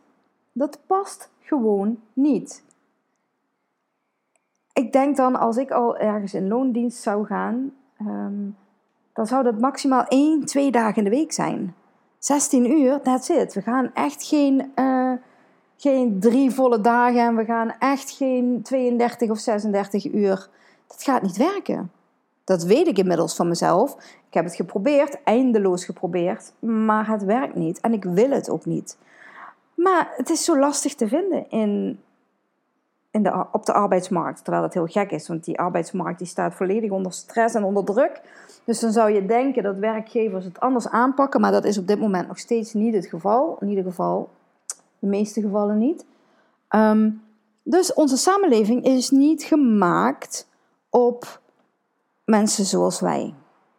Dat 0.52 0.78
past 0.87 1.31
gewoon 1.40 2.00
niet. 2.12 2.64
Ik 4.73 4.93
denk 4.93 5.16
dan, 5.16 5.37
als 5.37 5.57
ik 5.57 5.71
al 5.71 5.97
ergens 5.99 6.35
in 6.35 6.49
loondienst 6.49 7.02
zou 7.02 7.26
gaan, 7.26 7.73
um, 8.00 8.57
dan 9.12 9.26
zou 9.26 9.43
dat 9.43 9.61
maximaal 9.61 10.05
1, 10.09 10.45
2 10.45 10.71
dagen 10.71 10.97
in 10.97 11.05
de 11.05 11.16
week 11.16 11.33
zijn. 11.33 11.75
16 12.19 12.71
uur, 12.71 13.01
that's 13.03 13.29
it. 13.29 13.55
We 13.55 13.63
gaan 13.63 13.91
echt 13.95 14.25
geen, 14.25 14.73
uh, 14.77 15.13
geen 15.77 16.21
drie 16.21 16.51
volle 16.51 16.81
dagen 16.81 17.21
en 17.21 17.37
we 17.37 17.45
gaan 17.45 17.75
echt 17.79 18.11
geen 18.11 18.63
32 18.63 19.31
of 19.31 19.39
36 19.39 20.13
uur. 20.13 20.49
Dat 20.87 21.03
gaat 21.03 21.23
niet 21.23 21.37
werken. 21.37 21.91
Dat 22.45 22.63
weet 22.63 22.87
ik 22.87 22.99
inmiddels 22.99 23.35
van 23.35 23.49
mezelf. 23.49 23.93
Ik 24.29 24.35
heb 24.35 24.45
het 24.45 24.55
geprobeerd, 24.55 25.23
eindeloos 25.25 25.85
geprobeerd, 25.85 26.53
maar 26.59 27.09
het 27.09 27.25
werkt 27.25 27.55
niet 27.55 27.81
en 27.81 27.93
ik 27.93 28.05
wil 28.05 28.31
het 28.31 28.51
ook 28.51 28.65
niet. 28.65 28.97
Maar 29.75 30.13
het 30.17 30.31
is 30.31 30.45
zo 30.45 30.59
lastig 30.59 30.95
te 30.95 31.09
vinden 31.09 31.51
in, 31.51 32.01
op 33.53 33.67
de 33.67 33.73
arbeidsmarkt. 33.73 34.45
Terwijl 34.45 34.63
dat 34.65 34.75
heel 34.75 34.87
gek 34.87 35.11
is, 35.11 35.29
want 35.29 35.45
die 35.45 35.59
arbeidsmarkt 35.59 36.19
die 36.19 36.27
staat 36.27 36.55
volledig 36.55 36.91
onder 36.91 37.13
stress 37.13 37.55
en 37.55 37.65
onder 37.65 37.85
druk. 37.85 38.21
Dus 38.65 38.81
dan 38.81 38.93
zou 38.93 39.11
je 39.11 39.27
denken 39.27 39.63
dat 39.63 39.79
werkgevers 39.79 40.45
het 40.45 40.61
anders 40.61 40.89
aanpakken, 40.89 41.41
maar 41.41 41.53
dat 41.53 41.65
is 41.65 41.79
op 41.79 41.87
dit 41.87 42.01
moment 42.01 42.29
nog 42.29 42.39
steeds 42.39 42.73
niet 42.73 42.95
het 42.95 43.07
geval. 43.07 43.57
In 43.61 43.69
ieder 43.69 43.85
geval, 43.85 44.29
de 44.99 45.07
meeste 45.07 45.41
gevallen 45.41 45.79
niet. 45.79 46.05
Ehm, 46.69 47.11
dus 47.63 47.95
onze 47.95 48.17
samenleving 48.17 48.85
is 48.85 49.11
niet 49.11 49.43
gemaakt 49.43 50.49
op 50.91 51.41
mensen 52.25 52.65
zoals 52.65 53.01
wij. 53.01 53.35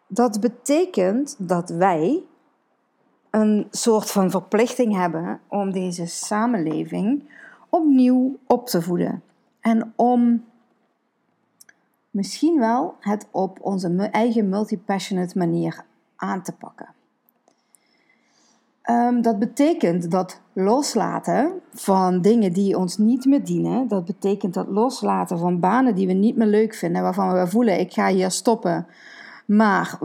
Dat 0.07 0.39
betekent 0.39 1.35
dat 1.37 1.69
wij 1.69 2.23
een 3.29 3.67
soort 3.71 4.11
van 4.11 4.29
verplichting 4.29 4.95
hebben 4.95 5.39
om 5.47 5.71
deze 5.71 6.05
samenleving 6.05 7.29
opnieuw 7.69 8.37
op 8.47 8.67
te 8.67 8.81
voeden. 8.81 9.23
En 9.59 9.93
om 9.95 10.45
misschien 12.09 12.59
wel 12.59 12.95
het 12.99 13.27
op 13.31 13.57
onze 13.61 14.09
eigen 14.11 14.49
multipassionate 14.49 15.37
manier 15.37 15.85
aan 16.15 16.41
te 16.43 16.51
pakken. 16.51 16.95
Um, 18.89 19.21
dat 19.21 19.39
betekent 19.39 20.11
dat 20.11 20.41
loslaten 20.53 21.61
van 21.73 22.21
dingen 22.21 22.53
die 22.53 22.77
ons 22.77 22.97
niet 22.97 23.25
meer 23.25 23.43
dienen, 23.45 23.87
dat 23.87 24.05
betekent 24.05 24.53
dat 24.53 24.67
loslaten 24.67 25.37
van 25.37 25.59
banen 25.59 25.95
die 25.95 26.07
we 26.07 26.13
niet 26.13 26.35
meer 26.37 26.47
leuk 26.47 26.73
vinden, 26.73 27.01
waarvan 27.01 27.33
we 27.33 27.47
voelen 27.47 27.79
ik 27.79 27.93
ga 27.93 28.07
hier 28.07 28.31
stoppen, 28.31 28.87
maar 29.45 29.97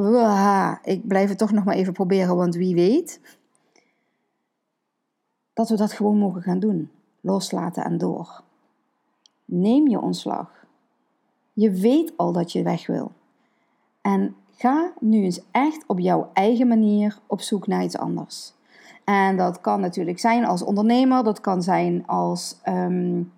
ik 0.83 1.07
blijf 1.07 1.29
het 1.29 1.39
toch 1.39 1.53
nog 1.53 1.65
maar 1.65 1.75
even 1.75 1.93
proberen, 1.93 2.37
want 2.37 2.55
wie 2.55 2.75
weet, 2.75 3.21
dat 5.53 5.69
we 5.69 5.77
dat 5.77 5.93
gewoon 5.93 6.19
mogen 6.19 6.43
gaan 6.43 6.61
doen, 6.61 6.91
loslaten 7.23 7.85
en 7.85 7.99
door. 7.99 8.43
Neem 9.45 9.89
je 9.89 10.01
ontslag. 10.01 10.67
Je 11.53 11.71
weet 11.71 12.13
al 12.17 12.33
dat 12.33 12.53
je 12.53 12.63
weg 12.63 12.87
wil. 12.87 13.13
En 14.01 14.37
ga 14.51 14.93
nu 15.01 15.23
eens 15.23 15.41
echt 15.51 15.85
op 15.87 15.99
jouw 15.99 16.31
eigen 16.33 16.69
manier 16.69 17.19
op 17.27 17.41
zoek 17.41 17.67
naar 17.67 17.85
iets 17.85 17.99
anders. 17.99 18.53
En 19.05 19.37
dat 19.37 19.61
kan 19.61 19.81
natuurlijk 19.81 20.19
zijn 20.19 20.45
als 20.45 20.63
ondernemer, 20.63 21.25
dat 21.25 21.41
kan 21.41 21.63
zijn 21.63 22.07
als, 22.07 22.61
um, 22.69 23.33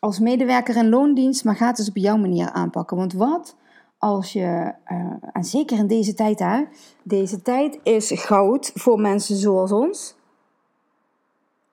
als 0.00 0.18
medewerker 0.18 0.76
in 0.76 0.88
loondienst, 0.88 1.44
maar 1.44 1.56
ga 1.56 1.66
het 1.66 1.78
eens 1.78 1.88
op 1.88 1.96
jouw 1.96 2.16
manier 2.16 2.50
aanpakken. 2.50 2.96
Want 2.96 3.12
wat 3.12 3.56
als 3.98 4.32
je, 4.32 4.74
uh, 4.92 5.12
en 5.32 5.44
zeker 5.44 5.78
in 5.78 5.86
deze 5.86 6.14
tijd, 6.14 6.38
hè, 6.38 6.64
deze 7.02 7.42
tijd 7.42 7.78
is 7.82 8.10
goud 8.12 8.70
voor 8.74 9.00
mensen 9.00 9.36
zoals 9.36 9.72
ons. 9.72 10.16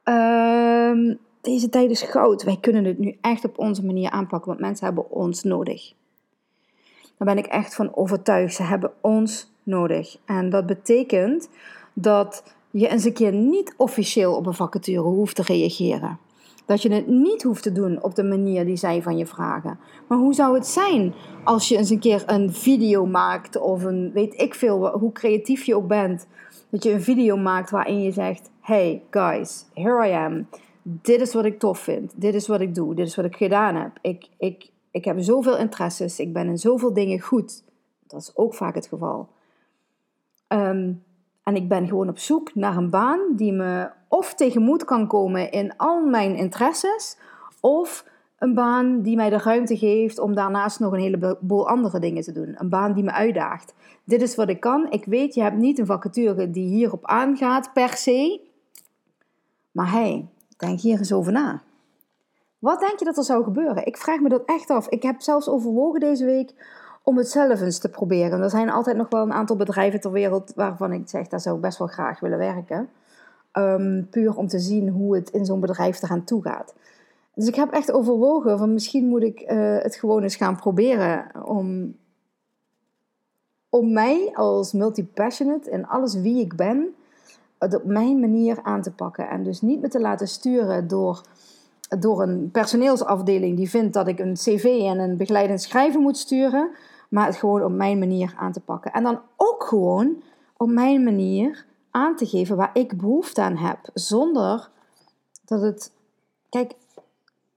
Um, 0.09 1.17
deze 1.41 1.69
tijd 1.69 1.89
is 1.89 2.01
goud. 2.01 2.43
Wij 2.43 2.57
kunnen 2.61 2.85
het 2.85 2.99
nu 2.99 3.17
echt 3.21 3.45
op 3.45 3.59
onze 3.59 3.85
manier 3.85 4.09
aanpakken, 4.09 4.47
want 4.47 4.59
mensen 4.59 4.85
hebben 4.85 5.11
ons 5.11 5.43
nodig. 5.43 5.93
Daar 7.17 7.35
ben 7.35 7.37
ik 7.37 7.45
echt 7.45 7.75
van 7.75 7.95
overtuigd. 7.95 8.55
Ze 8.55 8.63
hebben 8.63 8.91
ons 9.01 9.51
nodig. 9.63 10.17
En 10.25 10.49
dat 10.49 10.65
betekent 10.65 11.49
dat 11.93 12.55
je 12.71 12.87
eens 12.87 13.03
een 13.03 13.13
keer 13.13 13.33
niet 13.33 13.73
officieel 13.77 14.35
op 14.35 14.45
een 14.45 14.53
vacature 14.53 14.99
hoeft 14.99 15.35
te 15.35 15.41
reageren. 15.41 16.19
Dat 16.65 16.81
je 16.81 16.93
het 16.93 17.07
niet 17.07 17.43
hoeft 17.43 17.63
te 17.63 17.71
doen 17.71 18.03
op 18.03 18.15
de 18.15 18.23
manier 18.23 18.65
die 18.65 18.75
zij 18.75 19.01
van 19.01 19.17
je 19.17 19.25
vragen. 19.25 19.79
Maar 20.07 20.17
hoe 20.17 20.33
zou 20.33 20.55
het 20.55 20.67
zijn 20.67 21.13
als 21.43 21.67
je 21.67 21.77
eens 21.77 21.89
een 21.89 21.99
keer 21.99 22.23
een 22.25 22.53
video 22.53 23.05
maakt 23.05 23.59
of 23.59 23.83
een 23.83 24.11
weet 24.13 24.41
ik 24.41 24.55
veel, 24.55 24.87
hoe 24.87 25.11
creatief 25.11 25.63
je 25.63 25.75
ook 25.75 25.87
bent. 25.87 26.27
Dat 26.69 26.83
je 26.83 26.91
een 26.91 27.01
video 27.01 27.37
maakt 27.37 27.69
waarin 27.69 28.01
je 28.01 28.11
zegt: 28.11 28.49
Hey 28.65 29.03
guys, 29.11 29.65
here 29.73 30.07
I 30.07 30.11
am 30.11 30.47
dit 30.83 31.21
is 31.21 31.33
wat 31.33 31.45
ik 31.45 31.59
tof 31.59 31.79
vind, 31.79 32.13
dit 32.15 32.33
is 32.33 32.47
wat 32.47 32.61
ik 32.61 32.75
doe, 32.75 32.95
dit 32.95 33.07
is 33.07 33.15
wat 33.15 33.25
ik 33.25 33.35
gedaan 33.35 33.75
heb. 33.75 33.91
Ik, 34.01 34.27
ik, 34.37 34.69
ik 34.91 35.05
heb 35.05 35.15
zoveel 35.19 35.57
interesses, 35.57 36.19
ik 36.19 36.33
ben 36.33 36.47
in 36.47 36.57
zoveel 36.57 36.93
dingen 36.93 37.19
goed. 37.19 37.63
Dat 38.07 38.21
is 38.21 38.31
ook 38.35 38.53
vaak 38.53 38.75
het 38.75 38.87
geval. 38.87 39.29
Ehm, 40.47 40.93
en 41.43 41.55
ik 41.55 41.67
ben 41.67 41.87
gewoon 41.87 42.09
op 42.09 42.17
zoek 42.17 42.55
naar 42.55 42.77
een 42.77 42.89
baan 42.89 43.19
die 43.35 43.51
me 43.51 43.89
of 44.07 44.33
tegemoet 44.33 44.85
kan 44.85 45.07
komen 45.07 45.51
in 45.51 45.77
al 45.77 46.05
mijn 46.05 46.35
interesses, 46.35 47.17
of 47.59 48.05
een 48.39 48.53
baan 48.53 49.01
die 49.01 49.15
mij 49.15 49.29
de 49.29 49.37
ruimte 49.37 49.77
geeft 49.77 50.19
om 50.19 50.35
daarnaast 50.35 50.79
nog 50.79 50.93
een 50.93 50.99
heleboel 50.99 51.67
andere 51.67 51.99
dingen 51.99 52.23
te 52.23 52.31
doen. 52.31 52.55
Een 52.57 52.69
baan 52.69 52.93
die 52.93 53.03
me 53.03 53.11
uitdaagt. 53.11 53.73
Dit 54.03 54.21
is 54.21 54.35
wat 54.35 54.49
ik 54.49 54.59
kan. 54.59 54.91
Ik 54.91 55.05
weet, 55.05 55.33
je 55.33 55.41
hebt 55.41 55.57
niet 55.57 55.79
een 55.79 55.85
vacature 55.85 56.49
die 56.49 56.67
hierop 56.67 57.05
aangaat 57.05 57.73
per 57.73 57.89
se. 57.89 58.44
Maar 59.75 59.91
hey, 59.91 60.27
denk 60.57 60.79
hier 60.79 60.97
eens 60.97 61.13
over 61.13 61.31
na. 61.31 61.61
Wat 62.59 62.79
denk 62.79 62.99
je 62.99 63.05
dat 63.05 63.17
er 63.17 63.23
zou 63.23 63.43
gebeuren? 63.43 63.85
Ik 63.85 63.97
vraag 63.97 64.19
me 64.19 64.29
dat 64.29 64.45
echt 64.45 64.69
af. 64.69 64.87
Ik 64.89 65.03
heb 65.03 65.21
zelfs 65.21 65.47
overwogen 65.47 65.99
deze 65.99 66.25
week 66.25 66.53
om 67.03 67.17
het 67.17 67.29
zelf 67.29 67.61
eens 67.61 67.79
te 67.79 67.89
proberen. 67.89 68.41
Er 68.41 68.49
zijn 68.49 68.69
altijd 68.69 68.97
nog 68.97 69.09
wel 69.09 69.21
een 69.21 69.33
aantal 69.33 69.55
bedrijven 69.55 69.99
ter 69.99 70.11
wereld 70.11 70.53
waarvan 70.55 70.91
ik 70.91 71.09
zeg, 71.09 71.27
daar 71.27 71.39
zou 71.39 71.55
ik 71.55 71.61
best 71.61 71.77
wel 71.77 71.87
graag 71.87 72.19
willen 72.19 72.37
werken. 72.37 72.89
Ehm, 73.51 74.03
puur 74.09 74.37
om 74.37 74.47
te 74.47 74.59
zien 74.59 74.89
hoe 74.89 75.15
het 75.15 75.29
in 75.29 75.45
zo'n 75.45 75.59
bedrijf 75.59 76.01
eraan 76.01 76.23
toe 76.23 76.41
gaat. 76.41 76.73
Dus 77.33 77.47
ik 77.47 77.55
heb 77.55 77.71
echt 77.71 77.91
overwogen 77.91 78.57
van 78.57 78.73
misschien 78.73 79.07
moet 79.07 79.23
ik 79.23 79.41
uh, 79.41 79.77
het 79.77 79.95
gewoon 79.95 80.23
eens 80.23 80.35
gaan 80.35 80.55
proberen 80.55 81.45
om, 81.45 81.95
om 83.69 83.93
mij 83.93 84.31
als 84.33 84.73
multi-passionate 84.73 85.69
en 85.69 85.87
alles 85.87 86.15
wie 86.15 86.39
ik 86.39 86.55
ben, 86.55 86.95
het 87.59 87.75
op 87.75 87.83
mijn 87.85 88.19
manier 88.19 88.59
aan 88.63 88.81
te 88.81 88.91
pakken. 88.91 89.29
En 89.29 89.43
dus 89.43 89.61
niet 89.61 89.81
me 89.81 89.87
te 89.87 89.99
laten 89.99 90.27
sturen 90.27 90.87
door, 90.87 91.21
door 91.99 92.21
een 92.21 92.51
personeelsafdeling 92.51 93.57
die 93.57 93.69
vindt 93.69 93.93
dat 93.93 94.07
ik 94.07 94.19
een 94.19 94.33
cv 94.33 94.63
en 94.63 94.99
een 94.99 95.17
begeleidend 95.17 95.61
schrijven 95.61 96.01
moet 96.01 96.17
sturen, 96.17 96.69
maar 97.09 97.25
het 97.25 97.35
gewoon 97.35 97.63
op 97.63 97.71
mijn 97.71 97.99
manier 97.99 98.33
aan 98.37 98.51
te 98.51 98.59
pakken. 98.59 98.91
En 98.91 99.03
dan 99.03 99.19
ook 99.35 99.63
gewoon 99.63 100.23
op 100.57 100.69
mijn 100.69 101.03
manier 101.03 101.65
aan 101.91 102.15
te 102.15 102.25
geven 102.25 102.55
waar 102.55 102.69
ik 102.73 102.97
behoefte 102.97 103.41
aan 103.41 103.57
heb, 103.57 103.79
zonder 103.93 104.69
dat 105.45 105.61
het. 105.61 105.91
Kijk, 106.49 106.73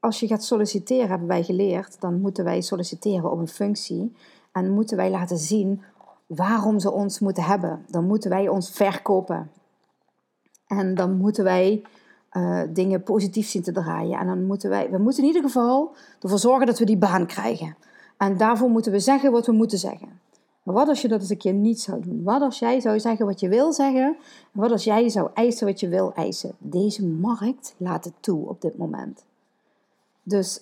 als 0.00 0.20
je 0.20 0.26
gaat 0.26 0.44
solliciteren, 0.44 1.08
hebben 1.08 1.28
wij 1.28 1.42
geleerd, 1.42 2.00
dan 2.00 2.20
moeten 2.20 2.44
wij 2.44 2.60
solliciteren 2.60 3.30
op 3.30 3.38
een 3.38 3.48
functie 3.48 4.16
en 4.52 4.70
moeten 4.70 4.96
wij 4.96 5.10
laten 5.10 5.38
zien 5.38 5.82
waarom 6.26 6.78
ze 6.78 6.90
ons 6.90 7.18
moeten 7.18 7.42
hebben. 7.42 7.84
Dan 7.88 8.06
moeten 8.06 8.30
wij 8.30 8.48
ons 8.48 8.70
verkopen. 8.70 9.50
En 10.68 10.94
dan 10.94 11.16
moeten 11.16 11.44
wij 11.44 11.82
uh, 12.32 12.62
dingen 12.68 13.02
positief 13.02 13.48
zien 13.48 13.62
te 13.62 13.72
draaien. 13.72 14.18
En 14.18 14.26
dan 14.26 14.44
moeten 14.44 14.70
wij, 14.70 14.90
we 14.90 14.98
moeten 14.98 15.22
in 15.22 15.28
ieder 15.28 15.42
geval 15.42 15.94
ervoor 16.20 16.38
zorgen 16.38 16.66
dat 16.66 16.78
we 16.78 16.84
die 16.84 16.96
baan 16.96 17.26
krijgen. 17.26 17.76
En 18.16 18.36
daarvoor 18.36 18.70
moeten 18.70 18.92
we 18.92 18.98
zeggen 18.98 19.32
wat 19.32 19.46
we 19.46 19.52
moeten 19.52 19.78
zeggen. 19.78 20.08
Maar 20.62 20.74
wat 20.74 20.88
als 20.88 21.02
je 21.02 21.08
dat 21.08 21.20
eens 21.20 21.30
een 21.30 21.36
keer 21.36 21.52
niet 21.52 21.80
zou 21.80 22.00
doen? 22.00 22.22
Wat 22.22 22.40
als 22.40 22.58
jij 22.58 22.80
zou 22.80 23.00
zeggen 23.00 23.26
wat 23.26 23.40
je 23.40 23.48
wil 23.48 23.72
zeggen? 23.72 24.06
En 24.52 24.60
wat 24.60 24.70
als 24.70 24.84
jij 24.84 25.08
zou 25.08 25.30
eisen 25.34 25.66
wat 25.66 25.80
je 25.80 25.88
wil 25.88 26.12
eisen? 26.14 26.52
Deze 26.58 27.06
markt 27.06 27.74
laat 27.76 28.04
het 28.04 28.12
toe 28.20 28.48
op 28.48 28.60
dit 28.60 28.78
moment. 28.78 29.24
Dus 30.22 30.60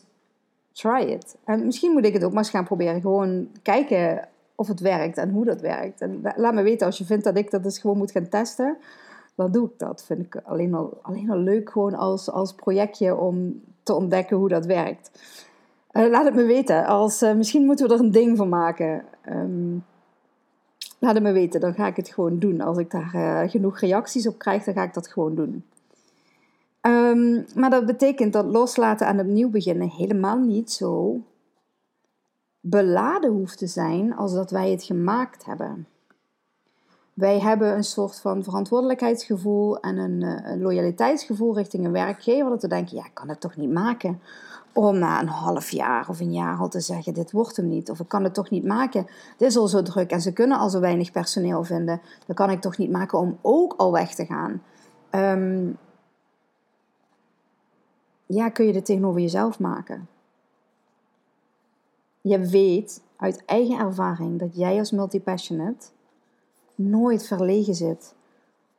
try 0.72 1.00
it. 1.00 1.36
En 1.44 1.66
misschien 1.66 1.92
moet 1.92 2.04
ik 2.04 2.12
het 2.12 2.24
ook 2.24 2.32
maar 2.32 2.42
eens 2.42 2.50
gaan 2.50 2.64
proberen. 2.64 3.00
Gewoon 3.00 3.48
kijken 3.62 4.28
of 4.54 4.68
het 4.68 4.80
werkt 4.80 5.16
en 5.16 5.30
hoe 5.30 5.44
dat 5.44 5.60
werkt. 5.60 6.00
En 6.00 6.20
laat 6.36 6.54
me 6.54 6.62
weten 6.62 6.86
als 6.86 6.98
je 6.98 7.04
vindt 7.04 7.24
dat 7.24 7.36
ik 7.36 7.50
dat 7.50 7.62
dus 7.62 7.78
gewoon 7.78 7.96
moet 7.96 8.10
gaan 8.10 8.28
testen. 8.28 8.76
Dan 9.36 9.52
doe 9.52 9.66
ik 9.66 9.78
dat. 9.78 10.04
Vind 10.04 10.20
ik 10.20 10.36
alleen 10.44 10.74
al, 10.74 10.98
alleen 11.02 11.30
al 11.30 11.38
leuk 11.38 11.70
gewoon 11.70 11.94
als, 11.94 12.30
als 12.30 12.54
projectje 12.54 13.16
om 13.16 13.62
te 13.82 13.94
ontdekken 13.94 14.36
hoe 14.36 14.48
dat 14.48 14.66
werkt. 14.66 15.10
Uh, 15.92 16.08
laat 16.10 16.24
het 16.24 16.34
me 16.34 16.44
weten. 16.44 16.86
Als, 16.86 17.22
uh, 17.22 17.34
misschien 17.34 17.64
moeten 17.64 17.88
we 17.88 17.94
er 17.94 18.00
een 18.00 18.10
ding 18.10 18.36
van 18.36 18.48
maken. 18.48 19.04
Um, 19.28 19.84
laat 20.98 21.14
het 21.14 21.22
me 21.22 21.32
weten. 21.32 21.60
Dan 21.60 21.74
ga 21.74 21.86
ik 21.86 21.96
het 21.96 22.08
gewoon 22.08 22.38
doen. 22.38 22.60
Als 22.60 22.78
ik 22.78 22.90
daar 22.90 23.12
uh, 23.14 23.50
genoeg 23.50 23.80
reacties 23.80 24.26
op 24.26 24.38
krijg, 24.38 24.64
dan 24.64 24.74
ga 24.74 24.82
ik 24.82 24.94
dat 24.94 25.08
gewoon 25.08 25.34
doen. 25.34 25.64
Um, 26.80 27.46
maar 27.54 27.70
dat 27.70 27.86
betekent 27.86 28.32
dat 28.32 28.44
loslaten 28.44 29.06
en 29.06 29.20
opnieuw 29.20 29.50
beginnen 29.50 29.88
helemaal 29.88 30.38
niet 30.38 30.72
zo 30.72 31.20
beladen 32.60 33.30
hoeft 33.30 33.58
te 33.58 33.66
zijn 33.66 34.16
als 34.16 34.34
dat 34.34 34.50
wij 34.50 34.70
het 34.70 34.84
gemaakt 34.84 35.44
hebben. 35.44 35.86
Wij 37.16 37.40
hebben 37.40 37.76
een 37.76 37.84
soort 37.84 38.20
van 38.20 38.44
verantwoordelijkheidsgevoel 38.44 39.80
en 39.80 39.96
een, 39.96 40.20
uh, 40.20 40.50
een 40.52 40.60
loyaliteitsgevoel 40.60 41.54
richting 41.54 41.84
een 41.84 41.92
werkgever. 41.92 42.50
Dat 42.50 42.62
we 42.62 42.68
denken, 42.68 42.96
ja, 42.96 43.04
ik 43.04 43.14
kan 43.14 43.28
het 43.28 43.40
toch 43.40 43.56
niet 43.56 43.72
maken 43.72 44.20
om 44.72 44.98
na 44.98 45.20
een 45.20 45.28
half 45.28 45.70
jaar 45.70 46.08
of 46.08 46.20
een 46.20 46.32
jaar 46.32 46.58
al 46.58 46.68
te 46.68 46.80
zeggen: 46.80 47.14
Dit 47.14 47.32
wordt 47.32 47.56
hem 47.56 47.68
niet. 47.68 47.90
Of 47.90 48.00
ik 48.00 48.08
kan 48.08 48.24
het 48.24 48.34
toch 48.34 48.50
niet 48.50 48.64
maken. 48.64 49.06
Dit 49.36 49.48
is 49.48 49.56
al 49.56 49.68
zo 49.68 49.82
druk 49.82 50.10
en 50.10 50.20
ze 50.20 50.32
kunnen 50.32 50.58
al 50.58 50.70
zo 50.70 50.80
weinig 50.80 51.10
personeel 51.10 51.64
vinden. 51.64 52.00
Dan 52.26 52.36
kan 52.36 52.50
ik 52.50 52.60
toch 52.60 52.78
niet 52.78 52.90
maken 52.90 53.18
om 53.18 53.38
ook 53.42 53.74
al 53.76 53.92
weg 53.92 54.14
te 54.14 54.26
gaan. 54.26 54.62
Um, 55.10 55.78
ja, 58.26 58.48
kun 58.48 58.66
je 58.66 58.72
dit 58.72 58.84
tegenover 58.84 59.20
jezelf 59.20 59.58
maken? 59.58 60.08
Je 62.20 62.38
weet 62.38 63.02
uit 63.16 63.44
eigen 63.44 63.78
ervaring 63.78 64.38
dat 64.38 64.56
jij 64.56 64.78
als 64.78 64.90
multipassionate 64.90 65.86
nooit 66.76 67.26
verlegen 67.26 67.74
zit 67.74 68.14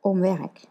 om 0.00 0.20
werk. 0.20 0.66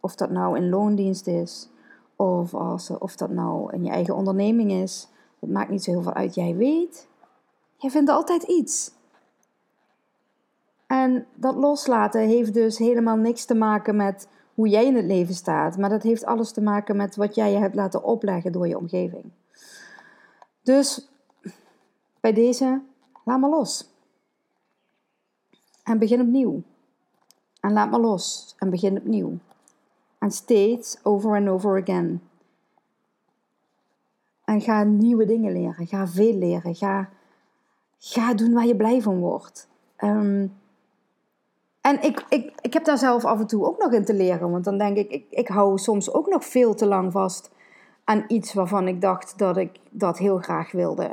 Of 0.00 0.14
dat 0.14 0.30
nou 0.30 0.56
in 0.56 0.68
loondienst 0.68 1.26
is, 1.26 1.68
of 2.16 2.54
als, 2.54 2.90
of 2.90 3.16
dat 3.16 3.30
nou 3.30 3.72
in 3.72 3.84
je 3.84 3.90
eigen 3.90 4.14
onderneming 4.14 4.72
is. 4.72 5.08
Het 5.38 5.50
maakt 5.50 5.70
niet 5.70 5.84
zo 5.84 5.90
heel 5.90 6.02
veel 6.02 6.12
uit. 6.14 6.34
Jij 6.34 6.56
weet, 6.56 7.08
jij 7.76 7.90
vindt 7.90 8.10
altijd 8.10 8.42
iets. 8.42 8.90
En 10.86 11.26
dat 11.34 11.54
loslaten 11.54 12.20
heeft 12.20 12.54
dus 12.54 12.78
helemaal 12.78 13.16
niks 13.16 13.44
te 13.44 13.54
maken 13.54 13.96
met 13.96 14.28
hoe 14.54 14.68
jij 14.68 14.86
in 14.86 14.96
het 14.96 15.04
leven 15.04 15.34
staat. 15.34 15.78
Maar 15.78 15.90
dat 15.90 16.02
heeft 16.02 16.24
alles 16.24 16.52
te 16.52 16.60
maken 16.60 16.96
met 16.96 17.16
wat 17.16 17.34
jij 17.34 17.50
je 17.52 17.58
hebt 17.58 17.74
laten 17.74 18.04
opleggen 18.04 18.52
door 18.52 18.68
je 18.68 18.78
omgeving. 18.78 19.24
Dus 20.62 21.08
bij 22.20 22.32
deze, 22.32 22.82
laat 23.24 23.40
maar 23.40 23.50
los. 23.50 23.95
En 25.86 25.98
begin 25.98 26.20
opnieuw. 26.20 26.62
En 27.60 27.72
laat 27.72 27.90
maar 27.90 28.00
los 28.00 28.54
en 28.58 28.70
begin 28.70 28.98
opnieuw. 28.98 29.38
En 30.18 30.30
steeds 30.30 30.98
over 31.02 31.34
en 31.34 31.50
over 31.50 31.82
again. 31.82 32.22
En 34.44 34.60
ga 34.60 34.82
nieuwe 34.82 35.24
dingen 35.24 35.52
leren. 35.52 35.86
Ga 35.86 36.06
veel 36.06 36.34
leren. 36.34 36.74
Ga, 36.74 37.08
ga 37.98 38.34
doen 38.34 38.52
waar 38.52 38.66
je 38.66 38.76
blij 38.76 39.02
van 39.02 39.18
wordt. 39.18 39.68
Um, 39.98 40.54
en 41.80 42.02
ik, 42.02 42.24
ik, 42.28 42.52
ik 42.60 42.72
heb 42.72 42.84
daar 42.84 42.98
zelf 42.98 43.24
af 43.24 43.40
en 43.40 43.46
toe 43.46 43.66
ook 43.66 43.78
nog 43.78 43.92
in 43.92 44.04
te 44.04 44.14
leren. 44.14 44.50
Want 44.50 44.64
dan 44.64 44.78
denk 44.78 44.96
ik, 44.96 45.10
ik, 45.10 45.24
ik 45.30 45.48
hou 45.48 45.78
soms 45.78 46.12
ook 46.12 46.26
nog 46.26 46.44
veel 46.44 46.74
te 46.74 46.86
lang 46.86 47.12
vast 47.12 47.50
aan 48.04 48.24
iets 48.28 48.52
waarvan 48.52 48.88
ik 48.88 49.00
dacht 49.00 49.38
dat 49.38 49.56
ik 49.56 49.80
dat 49.90 50.18
heel 50.18 50.38
graag 50.38 50.72
wilde. 50.72 51.10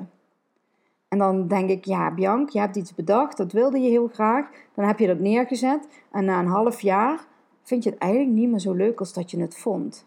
En 1.13 1.19
dan 1.19 1.47
denk 1.47 1.69
ik, 1.69 1.86
ja, 1.86 2.13
Bianc, 2.13 2.49
je 2.49 2.60
hebt 2.60 2.76
iets 2.76 2.95
bedacht, 2.95 3.38
dat 3.38 3.52
wilde 3.52 3.80
je 3.80 3.89
heel 3.89 4.08
graag. 4.08 4.49
Dan 4.73 4.86
heb 4.86 4.99
je 4.99 5.08
dat 5.08 5.19
neergezet. 5.19 5.88
En 6.12 6.26
na 6.26 6.39
een 6.39 6.47
half 6.47 6.82
jaar 6.82 7.26
vind 7.62 7.84
je 7.84 7.89
het 7.89 7.99
eigenlijk 7.99 8.32
niet 8.32 8.49
meer 8.49 8.60
zo 8.60 8.73
leuk 8.73 8.99
als 8.99 9.13
dat 9.13 9.32
je 9.32 9.39
het 9.41 9.58
vond. 9.58 10.06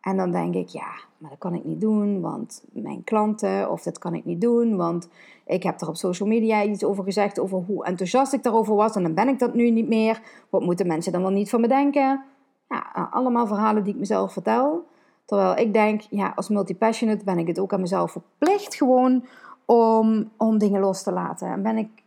En 0.00 0.16
dan 0.16 0.30
denk 0.30 0.54
ik, 0.54 0.68
ja, 0.68 0.92
maar 1.18 1.30
dat 1.30 1.38
kan 1.38 1.54
ik 1.54 1.64
niet 1.64 1.80
doen, 1.80 2.20
want 2.20 2.64
mijn 2.72 3.04
klanten, 3.04 3.70
of 3.70 3.82
dat 3.82 3.98
kan 3.98 4.14
ik 4.14 4.24
niet 4.24 4.40
doen, 4.40 4.76
want 4.76 5.08
ik 5.46 5.62
heb 5.62 5.80
er 5.80 5.88
op 5.88 5.96
social 5.96 6.28
media 6.28 6.64
iets 6.64 6.84
over 6.84 7.04
gezegd, 7.04 7.38
over 7.38 7.58
hoe 7.58 7.84
enthousiast 7.84 8.32
ik 8.32 8.42
daarover 8.42 8.74
was, 8.74 8.96
en 8.96 9.02
dan 9.02 9.14
ben 9.14 9.28
ik 9.28 9.38
dat 9.38 9.54
nu 9.54 9.70
niet 9.70 9.88
meer. 9.88 10.20
Wat 10.50 10.62
moeten 10.62 10.86
mensen 10.86 11.12
dan 11.12 11.22
wel 11.22 11.30
niet 11.30 11.50
van 11.50 11.60
me 11.60 11.68
denken? 11.68 12.24
Ja, 12.68 13.08
allemaal 13.10 13.46
verhalen 13.46 13.84
die 13.84 13.92
ik 13.92 13.98
mezelf 13.98 14.32
vertel. 14.32 14.84
Terwijl 15.24 15.56
ik 15.56 15.72
denk, 15.72 16.00
ja, 16.00 16.32
als 16.36 16.48
multipassionate 16.48 17.24
ben 17.24 17.38
ik 17.38 17.46
het 17.46 17.58
ook 17.58 17.72
aan 17.72 17.80
mezelf 17.80 18.10
verplicht 18.10 18.74
gewoon 18.74 19.24
om, 19.64 20.30
om 20.36 20.58
dingen 20.58 20.80
los 20.80 21.02
te 21.02 21.12
laten. 21.12 21.48
En 21.48 21.62
ben 21.62 21.76
ik, 21.76 22.02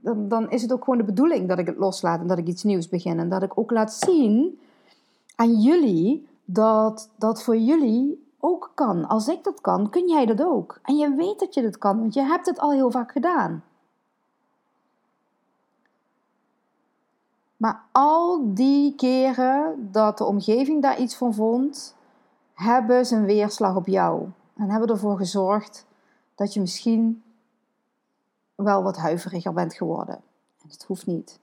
dan, 0.00 0.28
dan 0.28 0.50
is 0.50 0.62
het 0.62 0.72
ook 0.72 0.84
gewoon 0.84 0.98
de 0.98 1.04
bedoeling 1.04 1.48
dat 1.48 1.58
ik 1.58 1.66
het 1.66 1.76
loslaat 1.76 2.20
en 2.20 2.26
dat 2.26 2.38
ik 2.38 2.46
iets 2.46 2.62
nieuws 2.62 2.88
begin. 2.88 3.18
En 3.18 3.28
dat 3.28 3.42
ik 3.42 3.58
ook 3.58 3.70
laat 3.70 3.92
zien 3.92 4.58
aan 5.36 5.60
jullie 5.60 6.28
dat 6.44 7.10
dat 7.16 7.42
voor 7.42 7.56
jullie 7.56 8.24
ook 8.38 8.72
kan. 8.74 9.08
Als 9.08 9.28
ik 9.28 9.44
dat 9.44 9.60
kan, 9.60 9.90
kun 9.90 10.08
jij 10.08 10.26
dat 10.26 10.42
ook. 10.42 10.78
En 10.82 10.96
je 10.96 11.14
weet 11.14 11.38
dat 11.38 11.54
je 11.54 11.62
dat 11.62 11.78
kan, 11.78 11.98
want 11.98 12.14
je 12.14 12.22
hebt 12.22 12.46
het 12.46 12.58
al 12.58 12.72
heel 12.72 12.90
vaak 12.90 13.12
gedaan. 13.12 13.64
Maar 17.56 17.82
al 17.92 18.54
die 18.54 18.94
keren 18.94 19.88
dat 19.92 20.18
de 20.18 20.24
omgeving 20.24 20.82
daar 20.82 21.00
iets 21.00 21.16
van 21.16 21.34
vond, 21.34 21.96
hebben 22.54 23.12
een 23.12 23.24
weerslag 23.24 23.76
op 23.76 23.86
jou. 23.86 24.28
En 24.56 24.70
hebben 24.70 24.88
ervoor 24.88 25.16
gezorgd 25.16 25.86
dat 26.34 26.54
je 26.54 26.60
misschien 26.60 27.22
wel 28.54 28.82
wat 28.82 28.96
huiveriger 28.96 29.52
bent 29.52 29.74
geworden. 29.74 30.14
En 30.62 30.68
dat 30.68 30.84
hoeft 30.84 31.06
niet. 31.06 31.38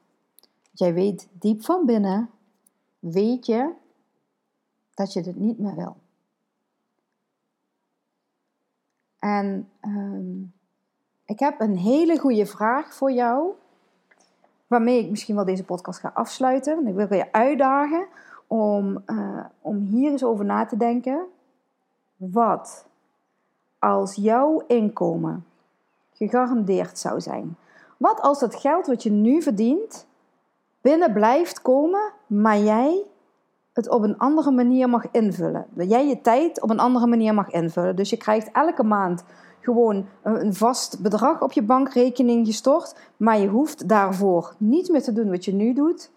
Jij 0.72 0.94
weet 0.94 1.28
diep 1.32 1.64
van 1.64 1.86
binnen, 1.86 2.30
weet 3.00 3.46
je 3.46 3.72
dat 4.94 5.14
je 5.14 5.22
het 5.22 5.36
niet 5.36 5.60
meer 5.60 5.76
wil. 5.76 5.96
En 9.20 9.70
um, 9.82 10.54
ik 11.26 11.40
heb 11.40 11.60
een 11.60 11.78
hele 11.78 12.20
goede 12.20 12.46
vraag 12.46 12.94
voor 12.94 13.12
jou. 13.12 13.52
Waarmee 14.68 15.04
ik 15.04 15.10
misschien 15.10 15.36
wel 15.36 15.46
deze 15.46 15.64
podcast 15.64 16.00
ga 16.00 16.12
afsluiten. 16.14 16.88
Ik 16.88 16.96
wil 16.96 17.14
je 17.14 17.32
uitdagen 17.32 18.08
om, 18.52 19.04
uh, 19.08 19.46
om 19.62 19.78
hier 19.78 20.12
eens 20.12 20.24
over 20.24 20.46
na 20.46 20.66
te 20.66 20.78
denken. 20.78 21.26
Wat 22.16 22.86
als 23.80 24.16
jouw 24.16 24.64
inkomen 24.68 25.46
gegarandeerd 26.14 27.00
zou 27.00 27.22
zijn? 27.22 27.58
Wat 27.98 28.22
als 28.22 28.42
het 28.42 28.56
geld 28.56 28.88
wat 28.88 29.04
je 29.04 29.12
nu 29.12 29.42
verdient 29.42 30.08
binnen 30.82 31.14
blijft 31.14 31.62
komen, 31.62 32.12
maar 32.28 32.58
jij 32.58 33.04
het 33.74 33.90
op 33.90 34.04
een 34.04 34.18
andere 34.18 34.52
manier 34.52 34.90
mag 34.90 35.12
invullen? 35.12 35.66
Dat 35.70 35.90
jij 35.90 36.08
je 36.08 36.22
tijd 36.22 36.62
op 36.62 36.70
een 36.70 36.80
andere 36.80 37.08
manier 37.08 37.34
mag 37.34 37.50
invullen. 37.50 37.96
Dus 37.96 38.10
je 38.10 38.18
krijgt 38.18 38.52
elke 38.52 38.84
maand 38.84 39.24
gewoon 39.60 40.06
een 40.24 40.54
vast 40.54 41.02
bedrag 41.02 41.42
op 41.42 41.52
je 41.52 41.64
bankrekening 41.64 42.48
gestort, 42.48 42.96
maar 43.18 43.40
je 43.40 43.48
hoeft 43.48 43.88
daarvoor 43.88 44.56
niet 44.58 44.90
meer 44.90 45.04
te 45.04 45.14
doen 45.14 45.30
wat 45.30 45.46
je 45.46 45.54
nu 45.54 45.74
doet. 45.74 46.12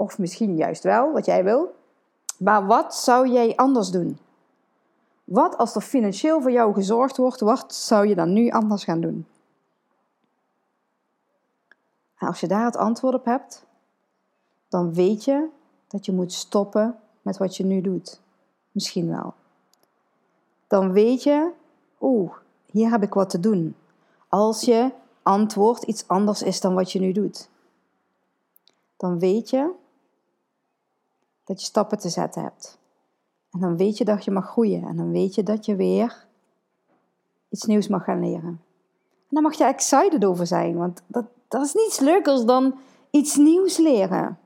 Of 0.00 0.18
misschien 0.18 0.56
juist 0.56 0.82
wel, 0.82 1.12
wat 1.12 1.24
jij 1.24 1.44
wil. 1.44 1.74
Maar 2.36 2.66
wat 2.66 2.94
zou 2.94 3.28
jij 3.28 3.56
anders 3.56 3.90
doen? 3.90 4.18
Wat 5.24 5.56
als 5.56 5.74
er 5.74 5.80
financieel 5.80 6.40
voor 6.40 6.50
jou 6.50 6.74
gezorgd 6.74 7.16
wordt, 7.16 7.40
wat 7.40 7.74
zou 7.74 8.06
je 8.06 8.14
dan 8.14 8.32
nu 8.32 8.50
anders 8.50 8.84
gaan 8.84 9.00
doen? 9.00 9.26
En 12.18 12.26
als 12.26 12.40
je 12.40 12.46
daar 12.46 12.64
het 12.64 12.76
antwoord 12.76 13.14
op 13.14 13.24
hebt, 13.24 13.64
dan 14.68 14.94
weet 14.94 15.24
je 15.24 15.48
dat 15.88 16.04
je 16.04 16.12
moet 16.12 16.32
stoppen 16.32 16.98
met 17.22 17.36
wat 17.36 17.56
je 17.56 17.64
nu 17.64 17.80
doet. 17.80 18.20
Misschien 18.72 19.08
wel. 19.08 19.34
Dan 20.66 20.92
weet 20.92 21.22
je, 21.22 21.50
oeh, 22.00 22.32
hier 22.66 22.90
heb 22.90 23.02
ik 23.02 23.14
wat 23.14 23.30
te 23.30 23.40
doen. 23.40 23.76
Als 24.28 24.60
je 24.60 24.90
antwoord 25.22 25.82
iets 25.82 26.08
anders 26.08 26.42
is 26.42 26.60
dan 26.60 26.74
wat 26.74 26.92
je 26.92 27.00
nu 27.00 27.12
doet. 27.12 27.48
Dan 28.96 29.18
weet 29.18 29.50
je 29.50 29.78
dat 31.50 31.60
je 31.60 31.66
stappen 31.66 31.98
te 31.98 32.08
zetten 32.08 32.42
hebt. 32.42 32.78
En 33.50 33.60
dan 33.60 33.76
weet 33.76 33.98
je 33.98 34.04
dat 34.04 34.24
je 34.24 34.30
mag 34.30 34.50
groeien. 34.50 34.84
En 34.84 34.96
dan 34.96 35.10
weet 35.10 35.34
je 35.34 35.42
dat 35.42 35.64
je 35.64 35.76
weer 35.76 36.26
iets 37.48 37.64
nieuws 37.64 37.88
mag 37.88 38.04
gaan 38.04 38.20
leren. 38.20 38.60
En 39.28 39.36
dan 39.36 39.42
mag 39.42 39.54
je 39.54 39.64
excited 39.64 40.24
over 40.24 40.46
zijn, 40.46 40.76
want 40.76 41.02
dat, 41.06 41.24
dat 41.48 41.64
is 41.64 41.74
niets 41.74 41.98
leukers 41.98 42.44
dan 42.44 42.74
iets 43.10 43.36
nieuws 43.36 43.76
leren. 43.76 44.38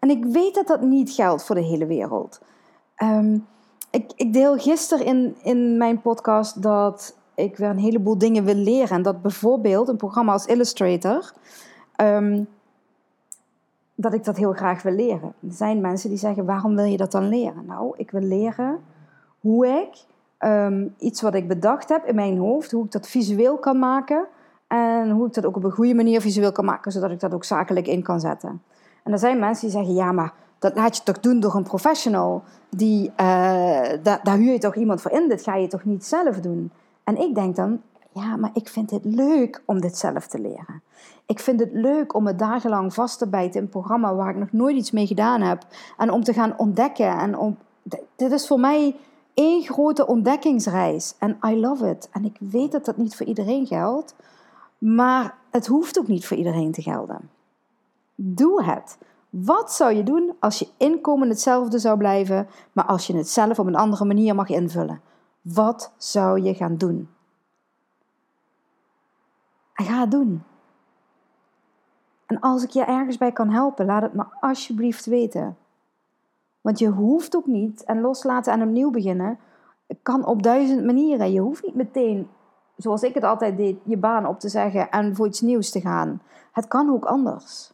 En 0.00 0.10
ik 0.10 0.24
weet 0.24 0.54
dat 0.54 0.66
dat 0.66 0.80
niet 0.80 1.10
geldt 1.10 1.44
voor 1.44 1.54
de 1.54 1.62
hele 1.62 1.86
wereld. 1.86 2.40
Ehm, 2.94 3.38
ik, 3.90 4.12
ik, 4.16 4.32
deel 4.32 4.58
gisteren 4.58 5.06
in, 5.06 5.36
in 5.42 5.76
mijn 5.76 6.00
podcast 6.00 6.62
dat 6.62 7.16
ik 7.34 7.56
weer 7.56 7.68
een 7.68 7.78
heleboel 7.78 8.18
dingen 8.18 8.44
wil 8.44 8.54
leren. 8.54 8.96
En 8.96 9.02
dat 9.02 9.22
bijvoorbeeld 9.22 9.88
een 9.88 9.96
programma 9.96 10.32
als 10.32 10.46
Illustrator, 10.46 11.32
ehm, 11.96 12.44
dat 13.94 14.14
ik 14.14 14.24
dat 14.24 14.36
heel 14.36 14.52
graag 14.52 14.82
wil 14.82 14.92
leren. 14.92 15.34
Er 15.40 15.52
zijn 15.52 15.80
mensen 15.80 16.08
die 16.08 16.18
zeggen, 16.18 16.44
waarom 16.44 16.76
wil 16.76 16.84
je 16.84 16.96
dat 16.96 17.12
dan 17.12 17.28
leren? 17.28 17.64
Nou, 17.66 17.94
ik 17.96 18.10
wil 18.10 18.20
leren 18.20 18.78
hoe 19.40 19.66
ik 19.66 20.04
ehm, 20.38 20.88
iets 20.98 21.22
wat 21.22 21.34
ik 21.34 21.48
bedacht 21.48 21.88
heb 21.88 22.04
in 22.04 22.14
mijn 22.14 22.38
hoofd, 22.38 22.70
hoe 22.70 22.84
ik 22.84 22.92
dat 22.92 23.08
visueel 23.08 23.58
kan 23.58 23.78
maken. 23.78 24.26
En 24.66 25.10
hoe 25.10 25.26
ik 25.26 25.34
dat 25.34 25.46
ook 25.46 25.56
op 25.56 25.64
een 25.64 25.70
goede 25.70 25.94
manier 25.94 26.20
visueel 26.20 26.52
kan 26.52 26.64
maken, 26.64 26.92
zodat 26.92 27.10
ik 27.10 27.20
dat 27.20 27.34
ook 27.34 27.44
zakelijk 27.44 27.86
in 27.86 28.02
kan 28.02 28.20
zetten. 28.20 28.62
En 29.02 29.12
er 29.12 29.18
zijn 29.18 29.38
mensen 29.38 29.68
die 29.68 29.76
zeggen, 29.76 29.94
ja, 29.94 30.12
maar 30.12 30.32
dat 30.58 30.74
laat 30.74 30.96
je 30.96 31.02
toch 31.02 31.20
doen 31.20 31.40
door 31.40 31.54
een 31.54 31.62
professional. 31.62 32.42
Die, 32.70 33.10
uh, 33.10 33.16
daar, 34.02 34.20
daar 34.22 34.36
huur 34.36 34.52
je 34.52 34.58
toch 34.58 34.76
iemand 34.76 35.00
voor 35.00 35.10
in, 35.10 35.28
dit 35.28 35.42
ga 35.42 35.54
je 35.54 35.66
toch 35.66 35.84
niet 35.84 36.04
zelf 36.04 36.40
doen? 36.40 36.70
En 37.04 37.16
ik 37.16 37.34
denk 37.34 37.56
dan, 37.56 37.80
ja, 38.12 38.36
maar 38.36 38.50
ik 38.54 38.68
vind 38.68 38.90
het 38.90 39.04
leuk 39.04 39.62
om 39.64 39.80
dit 39.80 39.98
zelf 39.98 40.26
te 40.26 40.38
leren. 40.40 40.82
Ik 41.26 41.40
vind 41.40 41.60
het 41.60 41.72
leuk 41.72 42.14
om 42.14 42.26
het 42.26 42.38
dagenlang 42.38 42.94
vast 42.94 43.18
te 43.18 43.28
bijten 43.28 43.54
in 43.54 43.62
een 43.62 43.68
programma 43.68 44.14
waar 44.14 44.30
ik 44.30 44.36
nog 44.36 44.52
nooit 44.52 44.76
iets 44.76 44.90
mee 44.90 45.06
gedaan 45.06 45.40
heb. 45.40 45.66
En 45.96 46.10
om 46.10 46.24
te 46.24 46.32
gaan 46.32 46.58
ontdekken. 46.58 47.18
En 47.18 47.38
om, 47.38 47.58
dit 48.16 48.32
is 48.32 48.46
voor 48.46 48.60
mij 48.60 48.96
één 49.34 49.62
grote 49.62 50.06
ontdekkingsreis. 50.06 51.14
En 51.18 51.38
I 51.46 51.60
love 51.60 51.90
it. 51.90 52.08
En 52.12 52.24
ik 52.24 52.36
weet 52.38 52.72
dat 52.72 52.84
dat 52.84 52.96
niet 52.96 53.16
voor 53.16 53.26
iedereen 53.26 53.66
geldt. 53.66 54.14
Maar 54.78 55.34
het 55.50 55.66
hoeft 55.66 55.98
ook 55.98 56.08
niet 56.08 56.26
voor 56.26 56.36
iedereen 56.36 56.72
te 56.72 56.82
gelden. 56.82 57.30
Doe 58.14 58.62
het. 58.62 58.98
Wat 59.30 59.72
zou 59.72 59.92
je 59.92 60.02
doen 60.02 60.34
als 60.38 60.58
je 60.58 60.68
inkomen 60.76 61.28
hetzelfde 61.28 61.78
zou 61.78 61.98
blijven, 61.98 62.48
maar 62.72 62.84
als 62.84 63.06
je 63.06 63.16
het 63.16 63.28
zelf 63.28 63.58
op 63.58 63.66
een 63.66 63.76
andere 63.76 64.04
manier 64.04 64.34
mag 64.34 64.48
invullen? 64.48 65.00
Wat 65.40 65.92
zou 65.96 66.42
je 66.42 66.54
gaan 66.54 66.76
doen? 66.76 67.08
En 69.74 69.84
ga 69.84 70.00
het 70.00 70.10
doen. 70.10 70.42
En 72.26 72.40
als 72.40 72.62
ik 72.62 72.70
je 72.70 72.84
ergens 72.84 73.18
bij 73.18 73.32
kan 73.32 73.50
helpen, 73.50 73.86
laat 73.86 74.02
het 74.02 74.14
me 74.14 74.24
alsjeblieft 74.40 75.06
weten. 75.06 75.56
Want 76.60 76.78
je 76.78 76.88
hoeft 76.88 77.36
ook 77.36 77.46
niet, 77.46 77.84
en 77.84 78.00
loslaten 78.00 78.52
en 78.52 78.62
opnieuw 78.62 78.90
beginnen, 78.90 79.38
kan 80.02 80.26
op 80.26 80.42
duizend 80.42 80.84
manieren. 80.84 81.32
Je 81.32 81.40
hoeft 81.40 81.64
niet 81.64 81.74
meteen, 81.74 82.28
zoals 82.76 83.02
ik 83.02 83.14
het 83.14 83.24
altijd 83.24 83.56
deed, 83.56 83.76
je 83.82 83.96
baan 83.96 84.26
op 84.26 84.40
te 84.40 84.48
zeggen 84.48 84.90
en 84.90 85.16
voor 85.16 85.26
iets 85.26 85.40
nieuws 85.40 85.70
te 85.70 85.80
gaan. 85.80 86.22
Het 86.52 86.68
kan 86.68 86.90
ook 86.90 87.04
anders. 87.04 87.72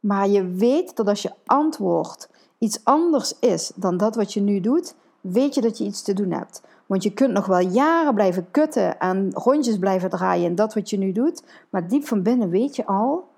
Maar 0.00 0.28
je 0.28 0.46
weet 0.46 0.96
dat 0.96 1.08
als 1.08 1.22
je 1.22 1.32
antwoord 1.46 2.28
iets 2.58 2.84
anders 2.84 3.38
is 3.38 3.72
dan 3.74 3.96
dat 3.96 4.16
wat 4.16 4.32
je 4.32 4.40
nu 4.40 4.60
doet, 4.60 4.94
weet 5.20 5.54
je 5.54 5.60
dat 5.60 5.78
je 5.78 5.84
iets 5.84 6.02
te 6.02 6.12
doen 6.12 6.30
hebt. 6.30 6.62
Want 6.86 7.02
je 7.02 7.12
kunt 7.12 7.32
nog 7.32 7.46
wel 7.46 7.60
jaren 7.60 8.14
blijven 8.14 8.50
kutten 8.50 9.00
en 9.00 9.30
rondjes 9.32 9.78
blijven 9.78 10.10
draaien 10.10 10.46
en 10.46 10.54
dat 10.54 10.74
wat 10.74 10.90
je 10.90 10.98
nu 10.98 11.12
doet. 11.12 11.42
Maar 11.70 11.88
diep 11.88 12.06
van 12.06 12.22
binnen 12.22 12.48
weet 12.48 12.76
je 12.76 12.86
al 12.86 13.30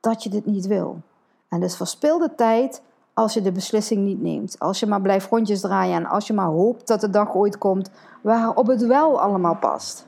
dat 0.00 0.22
je 0.22 0.30
dit 0.30 0.46
niet 0.46 0.66
wil. 0.66 1.00
En 1.48 1.60
dus 1.60 1.76
verspilde 1.76 2.34
tijd 2.34 2.82
als 3.14 3.34
je 3.34 3.40
de 3.40 3.52
beslissing 3.52 4.04
niet 4.04 4.22
neemt. 4.22 4.58
Als 4.58 4.80
je 4.80 4.86
maar 4.86 5.00
blijft 5.00 5.30
rondjes 5.30 5.60
draaien 5.60 5.96
en 5.96 6.06
als 6.06 6.26
je 6.26 6.32
maar 6.32 6.46
hoopt 6.46 6.86
dat 6.86 7.00
de 7.00 7.10
dag 7.10 7.34
ooit 7.34 7.58
komt 7.58 7.90
waarop 8.20 8.66
het 8.66 8.86
wel 8.86 9.20
allemaal 9.20 9.56
past. 9.56 10.06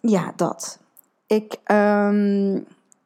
Ja, 0.00 0.32
dat. 0.36 0.78
Ik, 1.26 1.56
um, 1.70 2.56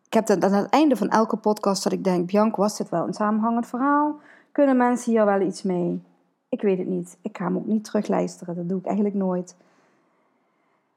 ik 0.06 0.12
heb 0.12 0.28
het 0.28 0.44
aan 0.44 0.52
het 0.52 0.70
einde 0.70 0.96
van 0.96 1.08
elke 1.08 1.36
podcast 1.36 1.82
dat 1.82 1.92
ik 1.92 2.04
denk, 2.04 2.26
Bianca, 2.26 2.56
was 2.56 2.76
dit 2.76 2.88
wel 2.88 3.06
een 3.06 3.14
samenhangend 3.14 3.66
verhaal? 3.66 4.20
Kunnen 4.52 4.76
mensen 4.76 5.12
hier 5.12 5.24
wel 5.24 5.40
iets 5.40 5.62
mee? 5.62 6.02
Ik 6.48 6.62
weet 6.62 6.78
het 6.78 6.86
niet. 6.86 7.16
Ik 7.22 7.36
ga 7.36 7.44
hem 7.44 7.56
ook 7.56 7.66
niet 7.66 7.84
terugluisteren. 7.84 8.56
Dat 8.56 8.68
doe 8.68 8.78
ik 8.78 8.84
eigenlijk 8.84 9.14
nooit. 9.14 9.54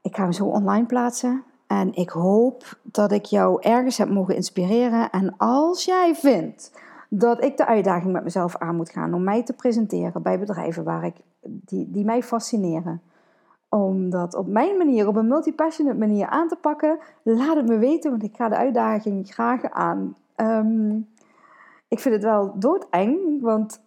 Ik 0.01 0.15
ga 0.15 0.21
hem 0.21 0.31
zo 0.31 0.45
online 0.45 0.85
plaatsen. 0.85 1.43
En 1.79 1.93
ik 1.93 2.09
hoop 2.09 2.77
dat 2.81 3.11
ik 3.11 3.25
jou 3.25 3.61
ergens 3.61 3.97
heb 3.97 4.09
mogen 4.09 4.35
inspireren. 4.35 5.09
En 5.09 5.37
als 5.37 5.85
jij 5.85 6.15
vindt 6.15 6.71
dat 7.09 7.43
ik 7.43 7.57
de 7.57 7.65
uitdaging 7.65 8.13
met 8.13 8.23
mezelf 8.23 8.57
aan 8.57 8.75
moet 8.75 8.89
gaan 8.89 9.13
om 9.13 9.23
mij 9.23 9.43
te 9.43 9.53
presenteren 9.53 10.21
bij 10.21 10.39
bedrijven 10.39 10.83
waar 10.83 11.05
ik, 11.05 11.15
die, 11.41 11.91
die 11.91 12.05
mij 12.05 12.23
fascineren, 12.23 13.01
om 13.69 14.09
dat 14.09 14.35
op 14.35 14.47
mijn 14.47 14.77
manier, 14.77 15.07
op 15.07 15.15
een 15.15 15.27
multipassionate 15.27 15.97
manier 15.97 16.27
aan 16.27 16.47
te 16.47 16.55
pakken, 16.55 16.99
laat 17.23 17.55
het 17.55 17.67
me 17.67 17.77
weten, 17.77 18.11
want 18.11 18.23
ik 18.23 18.35
ga 18.35 18.49
de 18.49 18.57
uitdaging 18.57 19.33
graag 19.33 19.63
aan. 19.71 20.15
Ehm, 20.35 20.95
ik 21.87 21.99
vind 21.99 22.15
het 22.15 22.23
wel 22.23 22.53
doodeng, 22.55 23.41
want 23.41 23.81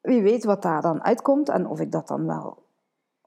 wie 0.00 0.22
weet 0.22 0.44
wat 0.44 0.62
daar 0.62 0.82
dan 0.82 1.04
uitkomt 1.04 1.48
en 1.48 1.66
of 1.66 1.80
ik 1.80 1.92
dat 1.92 2.08
dan 2.08 2.26
wel, 2.26 2.62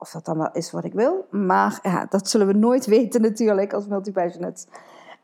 of 0.02 0.10
dat 0.10 0.24
dan 0.24 0.38
wel 0.38 0.50
is 0.52 0.70
wat 0.70 0.84
ik 0.84 0.92
wil. 0.92 1.26
Maar 1.30 1.78
ja, 1.82 2.06
dat 2.08 2.28
zullen 2.28 2.46
we 2.46 2.52
nooit 2.52 2.86
weten 2.86 3.20
natuurlijk 3.22 3.72
als 3.72 3.86
multipassionates. 3.86 4.66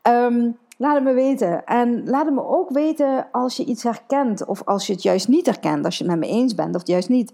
Um, 0.02 0.56
laat 0.76 0.94
het 0.94 1.04
me 1.04 1.12
weten. 1.12 1.64
En 1.64 2.08
laat 2.08 2.24
het 2.24 2.34
me 2.34 2.46
ook 2.46 2.70
weten 2.70 3.28
als 3.32 3.56
je 3.56 3.64
iets 3.64 3.82
herkent 3.82 4.44
of 4.44 4.62
als 4.64 4.86
je 4.86 4.92
het 4.92 5.02
juist 5.02 5.28
niet 5.28 5.46
herkent, 5.46 5.84
als 5.84 5.98
je 5.98 6.04
het 6.04 6.12
met 6.12 6.28
me 6.28 6.34
eens 6.34 6.54
bent 6.54 6.74
of 6.74 6.86
juist 6.86 7.08
niet. 7.08 7.32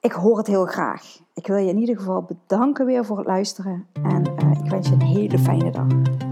Ik 0.00 0.12
hoor 0.12 0.38
het 0.38 0.46
heel 0.46 0.66
graag. 0.66 1.20
Ik 1.34 1.46
wil 1.46 1.56
je 1.56 1.68
in 1.68 1.78
ieder 1.78 1.96
geval 1.96 2.22
bedanken 2.22 2.86
weer 2.86 3.04
voor 3.04 3.18
het 3.18 3.26
luisteren 3.26 3.86
en 3.92 4.22
uh, 4.42 4.50
ik 4.64 4.70
wens 4.70 4.88
je 4.88 4.94
een 4.94 5.02
hele 5.02 5.38
fijne 5.38 5.70
dag. 5.70 6.31